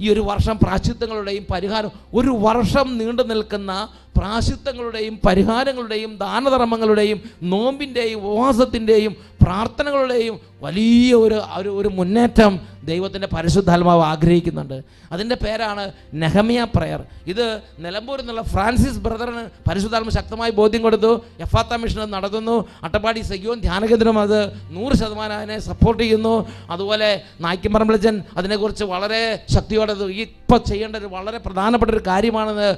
ഈ 0.00 0.12
ഒരു 0.12 0.20
വർഷം 0.20 0.58
പ്രാശിത്വങ്ങളുടെയും 0.58 1.46
പരിഹാരം 1.52 1.90
ഒരു 2.14 2.30
വർഷം 2.46 2.98
നീണ്ടു 2.98 3.22
നിൽക്കുന്ന 3.22 3.72
പ്രാശുദ്ധങ്ങളുടെയും 4.16 5.20
പരിഹാരങ്ങളുടെയും 5.26 6.16
ദാനധർമ്മങ്ങളുടെയും 6.16 7.22
നോമ്പിന്റെയും 7.42 8.18
ഉപവാസത്തിന്റെയും 8.18 9.16
പ്രാർത്ഥനകളുടെയും 9.42 10.40
വലിയ 10.62 11.14
ഒരു 11.14 11.42
ഒരു 11.54 11.68
ഒരു 11.68 11.88
മുന്നേറ്റം 11.88 12.60
ദൈവത്തിന്റെ 12.84 13.28
പരിശുദ്ധാത്മാവ് 13.36 14.02
ആഗ്രഹിക്കുന്നുണ്ട്. 14.02 14.82
അതിന്റെ 15.12 15.34
പേരാണ് 15.34 15.92
നെഹമിയ 16.14 16.66
പ്രയർ. 16.76 17.04
ഇത് 17.26 17.60
നിലമ്പൂരിൽ 17.78 18.20
നിന്നുള്ള 18.20 18.42
ഫ്രാൻസിസ് 18.42 18.98
ബ്രദറിന് 18.98 19.68
പരിശുദ്ധാത്മ 19.68 20.08
ശക്തമായി 20.08 20.50
ബോധ്യം 20.50 20.82
കൊടുത്തു. 20.82 21.24
എഫാത്ത 21.40 21.74
മിഷൻ 21.74 22.00
അത് 22.00 22.12
നടത്തുന്നു. 22.12 22.68
അട്ടപ്പാടി 22.82 23.20
സഖ്യവും 23.20 23.60
ധ്യാനകേന്ദ്രം 23.60 24.18
അത് 24.18 24.52
നൂറ് 24.70 24.92
ശതമാനം 24.92 25.36
അതിനെ 25.36 25.58
സപ്പോർട്ട് 25.58 26.02
ചെയ്യുന്നു. 26.02 26.48
അതുപോലെ 26.70 27.22
നായ്ക്കുംപറമ്പിളച്ചൻ 27.40 28.22
അതിനെക്കുറിച്ച് 28.36 28.84
വളരെ 28.84 29.44
ശക്തിയോടെ 29.54 29.92
ഇപ്പോൾ 29.92 30.58
ചെയ്യേണ്ട 30.58 30.96
ഒരു 30.96 31.06
വളരെ 31.06 31.38
പ്രധാനപ്പെട്ട 31.38 31.90
ഒരു 31.90 32.02
കാര്യമാണെന്ന് 32.06 32.76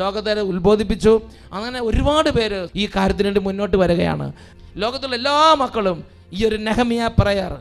ലോകത്തെ 0.00 0.34
ലോകത്തെ 0.42 0.75
ഉത്ബോധിപ്പിച്ചു 0.76 1.20
അങ്ങനെ 1.56 1.78
ഒരുപാട് 1.88 2.30
പേര് 2.36 2.68
ഈ 2.76 2.84
കാര്യത്തിന് 2.96 3.26
വേണ്ടി 3.26 3.40
മുന്നോട്ട് 3.40 3.76
വരികയാണ്. 3.76 4.26
ലോകത്തുള്ള 4.76 5.14
എല്ലാ 5.16 5.36
മക്കളും 5.62 6.04
ഈ 6.32 6.46
ഒരു 6.48 6.56
നെഹമിയ 6.56 7.02
പ്രയർ 7.18 7.52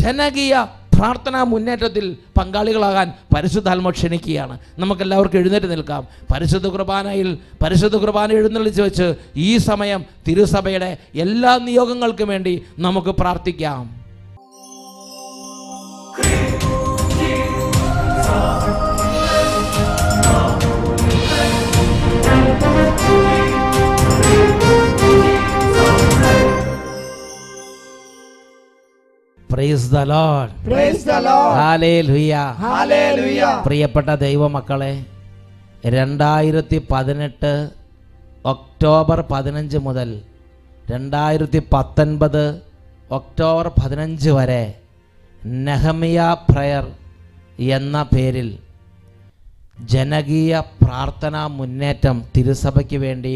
ജനകീയ 0.00 0.54
പ്രാർത്ഥനാ 0.94 1.40
മുന്നേറ്റത്തിൽ 1.52 2.06
പങ്കാളികളാകാൻ 2.38 3.08
പരിശുദ്ധാത്മ 3.34 3.90
ക്ഷണിക്കുകയാണ്. 3.90 4.54
നമുക്കെല്ലാവർക്കും 4.78 5.38
എഴുന്നേറ്റ് 5.38 5.70
നിൽക്കാം. 5.70 6.02
പരിശുദ്ധ 6.32 6.66
കുർബാനയിൽ 6.66 7.38
പരിശുദ്ധ 7.62 7.96
കുർബാന 7.96 8.32
എഴുന്നള്ളിച്ച് 8.32 8.82
വെച്ച് 8.82 9.08
ഈ 9.36 9.56
സമയം 9.56 10.04
തിരുസഭയുടെ 10.28 10.90
എല്ലാ 11.14 11.52
നിയോഗങ്ങൾക്കും 11.68 12.28
വേണ്ടി 12.28 12.54
നമുക്ക് 12.78 13.12
പ്രാർത്ഥിക്കാം. 13.22 13.99
പ്രിയപ്പെട്ട 33.66 34.10
ദൈവമക്കളെ 34.24 34.92
രണ്ടായിരത്തി 35.96 36.78
പതിനെട്ട് 36.90 37.52
ഒക്ടോബർ 38.44 39.20
പതിനഞ്ച് 39.30 39.78
മുതൽ 39.86 40.10
രണ്ടായിരത്തി 40.90 41.60
പത്തൊൻപത് 41.72 42.44
ഒക്ടോബർ 43.10 43.66
പതിനഞ്ച് 43.78 44.30
വരെ 44.30 44.64
നെഹമിയ 45.66 46.20
പ്രയർ 46.48 46.86
എന്ന 47.76 47.96
പേരിൽ 48.14 48.50
ജനകീയ 49.92 50.62
പ്രാർത്ഥനാ 50.82 51.42
മുന്നേറ്റം 51.58 52.16
തിരുസഭയ്ക്ക് 52.34 52.98
വേണ്ടി 53.06 53.34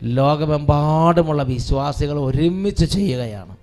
ലോകമെമ്പാടുമുള്ള 0.00 1.42
വിശ്വാസികൾ 1.54 2.16
ഒരുമിച്ച് 2.20 2.86
ചെയ്യുകയാണ്. 2.96 3.54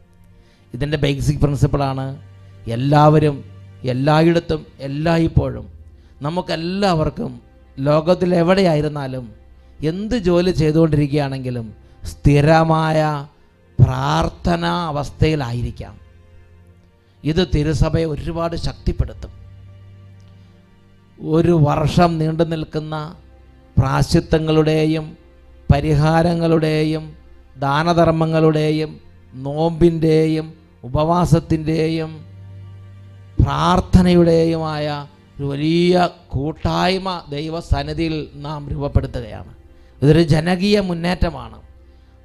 ഇതിന്റെ 0.78 0.98
ബേസിക് 0.98 1.40
പ്രിൻസിപ്പിളാണ് 1.40 2.22
എല്ലാവരും 2.68 3.44
എല്ലായിടത്തും 3.84 4.66
എല്ലായ്പ്പോഴും 4.80 5.70
നമുക്കെല്ലാവർക്കും 6.22 7.42
ലോകത്തിൽ 7.80 8.36
എവിടെയായിരുന്നാലും 8.36 9.34
എന്ത് 9.82 10.16
ജോലി 10.16 10.52
ചെയ്തുകൊണ്ടിരിക്കുകയാണെങ്കിലും 10.52 11.74
സ്ഥിരമായ 12.06 13.28
പ്രാർത്ഥനാ 13.80 14.88
അവസ്ഥയിലായിരിക്കാം. 14.88 16.00
ഇത് 17.24 17.48
തിരുസഭയെ 17.56 18.06
ഒരുപാട് 18.06 18.56
ശക്തിപ്പെടുത്തും. 18.56 19.32
ഒരു 21.22 21.52
വർഷം 21.52 22.18
നീണ്ടു 22.18 22.44
നിൽക്കുന്ന 22.44 23.16
പ്രാശിത്വങ്ങളുടെയും 23.78 25.18
പരിഹാരങ്ങളുടെയും 25.74 27.16
ദാനധർമ്മങ്ങളുടെയും 27.60 29.00
നോമ്പിന്റെയും 29.34 30.57
ഉപവാസത്തിന്റെയും 30.84 32.26
പ്രാർത്ഥനയുടെയുമായ 33.42 35.08
ഒരു 35.38 35.44
വലിയ 35.44 36.10
കൂട്ടായ്മ 36.28 37.22
ദൈവസന്നിധിയിൽ 37.30 38.28
നാം 38.36 38.70
രൂപപ്പെടുത്തുകയാണ്. 38.70 39.54
ഇതൊരു 40.02 40.22
ജനകീയ 40.22 40.80
മുന്നേറ്റമാണ്. 40.80 41.62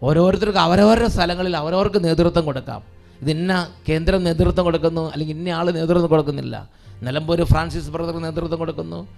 ഓരോരുത്തർക്കും 0.03 0.61
അവരവരുടെ 0.61 1.09
സ്ഥലങ്ങളിൽ 1.09 1.57
അവരവർക്ക് 1.57 2.05
നേതൃത്വം 2.05 2.45
കൊടുക്കാം. 2.45 2.83
ഇത് 3.21 3.31
ഇന്ന 3.31 3.69
കേന്ദ്രം 3.89 4.25
നേതൃത്വം 4.25 4.65
കൊടുക്കുന്നു 4.65 5.11
അല്ലെങ്കിൽ 5.13 5.37
ഇന്ന 5.37 5.49
ആൾ 5.49 5.71
നേതൃത്വം 5.71 6.11
കൊടുക്കുന്നില്ല. 6.11 6.71
നിലമ്പൂർ 7.03 7.45
ഫ്രാൻസിസ് 7.45 7.91
ബ്രദർ 7.91 8.23
നേതൃത്വം 8.23 8.59
കൊടുക്കുന്നു. 8.59 9.09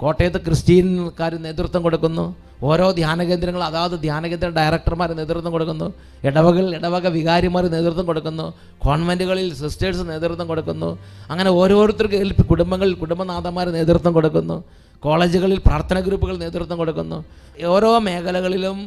കോട്ടയത്ത് 0.00 0.38
ക്രിസ്ത്യൻകാർ 0.46 1.32
നേതൃത്വം 1.46 1.82
കൊടുക്കുന്നു. 1.86 2.24
ഓരോ 2.68 2.86
ധ്യാന 2.98 3.22
കേന്ദ്രങ്ങൾ 3.28 3.62
അതാത് 3.68 3.94
ധ്യാന 4.04 4.22
കേന്ദ്ര 4.32 4.48
ഡയറക്ടർമാർ 4.58 5.10
നേതൃത്വം 5.20 5.52
കൊടുക്കുന്നു. 5.56 5.86
ഇടവകൾ 6.28 6.64
ഇടവക 6.78 7.06
വികാരിമാർ 7.16 7.64
നേതൃത്വം 7.74 8.06
കൊടുക്കുന്നു. 8.10 8.46
കോൺവെന്റുകളിൽ 8.84 9.48
സിസ്റ്റേഴ്സ് 9.60 10.04
നേതൃത്വം 10.12 10.46
കൊടുക്കുന്നു. 10.52 10.90
അങ്ങനെ 11.30 11.50
ഓരോരുത്തർക്ക് 11.60 12.18
കുടുംബങ്ങളിൽ 12.52 12.94
കുടുംബനാഥന്മാർ 13.02 13.68
നേതൃത്വം 13.78 14.14
കൊടുക്കുന്നു. 14.18 14.56
കോളേജുകളിൽ 15.04 15.58
പ്രാർത്ഥന 15.68 15.98
ഗ്രൂപ്പുകൾ 16.06 16.36
നേതൃത്വം 16.44 16.78
കൊടുക്കുന്നു. 16.82 17.18
ഓരോ 17.74 17.92
മേഖലകളിലും 18.08 18.78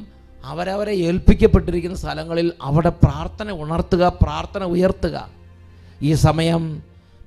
അവരവരെ 0.51 0.93
ഏൽപ്പിക്കപ്പെട്ടിരിക്കുന്ന 1.07 1.97
സ്ഥലങ്ങളിൽ 2.03 2.47
അവിടെ 2.67 2.91
പ്രാർത്ഥന 3.05 3.51
ഉണർത്തുക 3.63 4.03
പ്രാർത്ഥന 4.23 4.63
ഉയർത്തുക. 4.75 5.17
ഈ 6.09 6.11
സമയം 6.27 6.63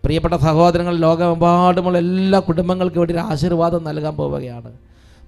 പ്രിയപ്പെട്ട 0.04 0.34
സഹോദരങ്ങൾ 0.34 0.96
ലോകമെമ്പാടുമുള്ള 0.96 1.98
എല്ലാ 1.98 2.38
കുടുംബങ്ങൾക്കും 2.38 3.00
വേണ്ടി 3.00 3.14
ഒരു 3.14 3.18
ആശീർവാദം 3.18 3.84
നൽകാൻ 3.84 4.16
പോവുകയാണ്. 4.16 4.72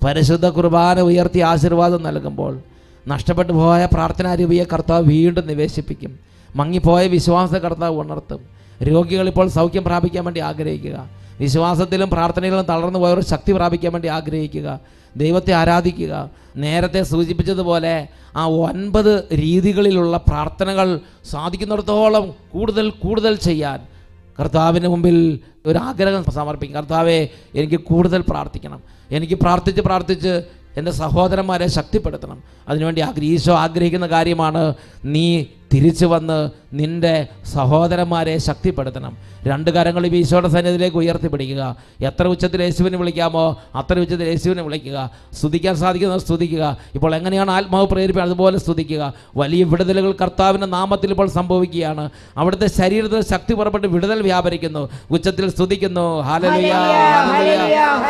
പരിശുദ്ധ 0.05 0.49
കുർബാന 0.49 1.01
ഉയർത്തി 1.01 1.41
ആശീർവാദം 1.41 2.03
നൽകുമ്പോൾ 2.03 2.61
നഷ്ടപ്പെട്ടു 3.09 3.53
പോയ 3.53 3.89
പ്രാർത്ഥനാരൂപിയെ 3.93 4.65
കർത്താവ് 4.65 5.05
വീണ്ടും 5.05 5.47
നിവേശിപ്പിക്കും. 5.47 6.19
മങ്ങിപ്പോയ 6.57 7.07
വിശ്വാസ 7.07 7.55
കർത്താവ് 7.55 7.99
ഉണർത്തും. 7.99 8.41
രോഗികൾ 8.83 9.29
ഇപ്പോൾ 9.29 9.49
സൗഖ്യം 9.49 9.85
പ്രാപിക്കാൻ 9.85 10.25
വേണ്ടി 10.25 10.41
ആഗ്രഹിക്കുക. 10.41 11.11
വിശ്വാസത്തിലും 11.41 12.11
പ്രാർത്ഥനയിലും 12.11 12.63
തളർന്നു 12.63 12.99
പോയവർ 12.99 13.25
ശക്തി 13.25 13.53
പ്രാപിക്കാൻ 13.53 13.93
വേണ്ടി 13.93 14.09
ആഗ്രഹിക്കുക. 14.09 14.81
ദൈവത്തെ 15.17 15.53
ആരാധിക്കുക. 15.53 16.31
നേരത്തെ 16.57 17.03
സൂചിപ്പിച്ചതുപോലെ 17.03 18.09
ആ 18.37 18.45
ഒൻപത് 18.45 19.25
രീതികളിലുള്ള 19.35 20.17
പ്രാർത്ഥനകൾ 20.17 21.01
സാധിക്കുന്നിടത്തോളം 21.31 22.35
കൂടുതൽ 22.53 22.91
കൂടുതൽ 22.91 23.37
ചെയ്യാൻ 23.37 23.92
കർത്താവിന് 24.41 24.89
മുമ്പിൽ 24.89 25.41
ഒരു 25.67 25.79
ആഗ്രഹം 25.79 26.25
സമർപ്പിക്കും. 26.33 26.77
കർത്താവെ 26.77 27.29
എനിക്ക് 27.55 27.81
കൂടുതൽ 27.81 28.25
പ്രാർത്ഥിക്കണം. 28.29 28.81
എനിക്ക് 29.11 29.35
പ്രാർത്ഥിച്ച് 29.35 29.81
പ്രാർത്ഥിച്ച് 29.81 30.43
എന്റെ 30.77 30.91
സഹോദരന്മാരെ 30.91 31.67
ശക്തിപ്പെടുത്തണം. 31.67 32.43
അതിനുവേണ്ടി 32.69 33.01
ആഗ്രഹ 33.01 33.25
ഈശോ 33.25 33.55
ആഗ്രഹിക്കുന്ന 33.55 34.07
കാര്യമാണ് 34.07 34.75
നീ 35.05 35.45
തിരിച്ചു 35.73 36.07
വന്ന് 36.07 36.51
നിന്റെ 36.73 37.27
സഹോദരന്മാരെ 37.55 38.39
ശക്തിപ്പെടുത്തണം. 38.39 39.17
രണ്ട് 39.47 39.71
കരങ്ങളും 39.71 40.17
ഈശോയുടെ 40.17 40.49
സന്നിധിയിലേക്ക് 40.49 40.97
ഉയർത്തിപ്പിടിക്കുക. 40.97 41.77
എത്ര 42.01 42.27
ഉച്ചത്തിൽ 42.27 42.63
യേശുവിനെ 42.63 42.99
വിളിക്കാമോ 42.99 43.45
അത്ര 43.75 43.99
ഉച്ചത്തിൽ 44.01 44.29
യേശുവിനെ 44.29 44.63
വിളിക്കുക. 44.63 45.11
സ്തുതിക്കാൻ 45.39 45.77
സാധിക്കുന്നത് 45.77 46.21
സ്തുതിക്കുക. 46.21 46.65
ഇപ്പോൾ 46.95 47.15
എങ്ങനെയാണ് 47.15 47.51
ആത്മാവ് 47.51 47.87
പ്രേരിപ്പിക്കുക 47.87 48.29
അതുപോലെ 48.31 48.59
സ്തുതിക്കുക. 48.59 49.13
വലിയ 49.37 49.65
വിടുതലുകൾ 49.65 50.15
കർത്താവിന്റെ 50.23 50.67
നാമത്തിൽ 50.67 51.11
ഇപ്പോൾ 51.11 51.29
സംഭവിക്കുകയാണ്. 51.29 52.11
അവിടുത്തെ 52.37 52.67
ശരീരത്തിൽ 52.67 53.21
ശക്തി 53.33 53.55
പുറപ്പെട്ട് 53.55 53.87
വിടുതൽ 53.87 54.23
വ്യാപരിക്കുന്നു. 54.23 54.89
ഉച്ചത്തിൽ 55.11 55.51
സ്തുതിക്കുന്നു. 55.51 56.07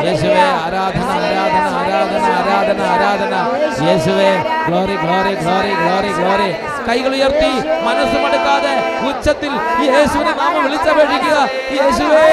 യേശുവേ 0.04 0.40
ആരാധന 0.40 1.02
ആരാധന 1.02 1.68
ആരാധന 1.80 2.22
ആരാധന 2.40 2.80
ആരാധന. 2.94 3.34
യേശുവേ 3.88 4.30
കൈകൾ 6.88 7.12
ഉയർത്തി. 7.16 7.51
മനസ്സ് 7.86 8.16
മടുക്കാതെ 8.24 8.72
ഉച്ചത്തിൽ 9.08 9.52
യേശുവിനെ 9.86 10.32
നാമം 10.40 10.60
വിളിച്ചപേക്ഷിക്കുക. 10.66 11.36
യേശുവേ 11.78 12.26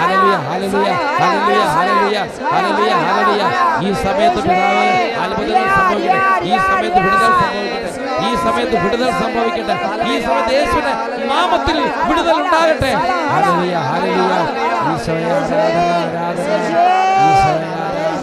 hallelujah 0.00 0.36
hallelujah 0.50 0.90
hallelujah 1.20 1.62
hallelujah 1.76 2.18
hallelujah 2.54 2.92
ഹല്ലേലൂയ. 3.08 3.44
ഈ 3.86 3.92
സമയത്ത് 4.04 4.40
പിതാവേ 4.46 4.90
അത്ഭുതങ്ങൾ 5.22 5.68
സംഭവിക്കട്ടെ. 5.76 6.18
ഈ 6.48 6.54
സമയത്ത് 6.68 7.00
വിടുതൽ 7.04 7.30
സംഭവിക്കട്ടെ. 7.42 8.16
ഈ 8.28 8.32
സമയത്ത് 8.44 8.76
വിടുതൽ 8.84 9.10
സംഭവിക്കട്ടെ. 9.22 9.76
ഈ 10.10 10.20
സമയത്ത് 10.26 10.54
യേശുവിന്റെ 10.58 10.94
നാമത്തിൽ 11.32 11.78
വിടുതൽ 12.08 12.34
ഉണ്ടാകട്ടെ. 12.42 12.92
ഹല്ലേലൂയ 13.32 13.74
ഹല്ലേലൂയ. 13.92 14.34
ഈശോയെ 14.92 15.30
ആരാധന 15.36 15.80
ആരാധന 16.26 16.50
ഈശോയെ 17.28 17.68
ആരാധന 17.84 18.14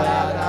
ആരാധന. 0.00 0.41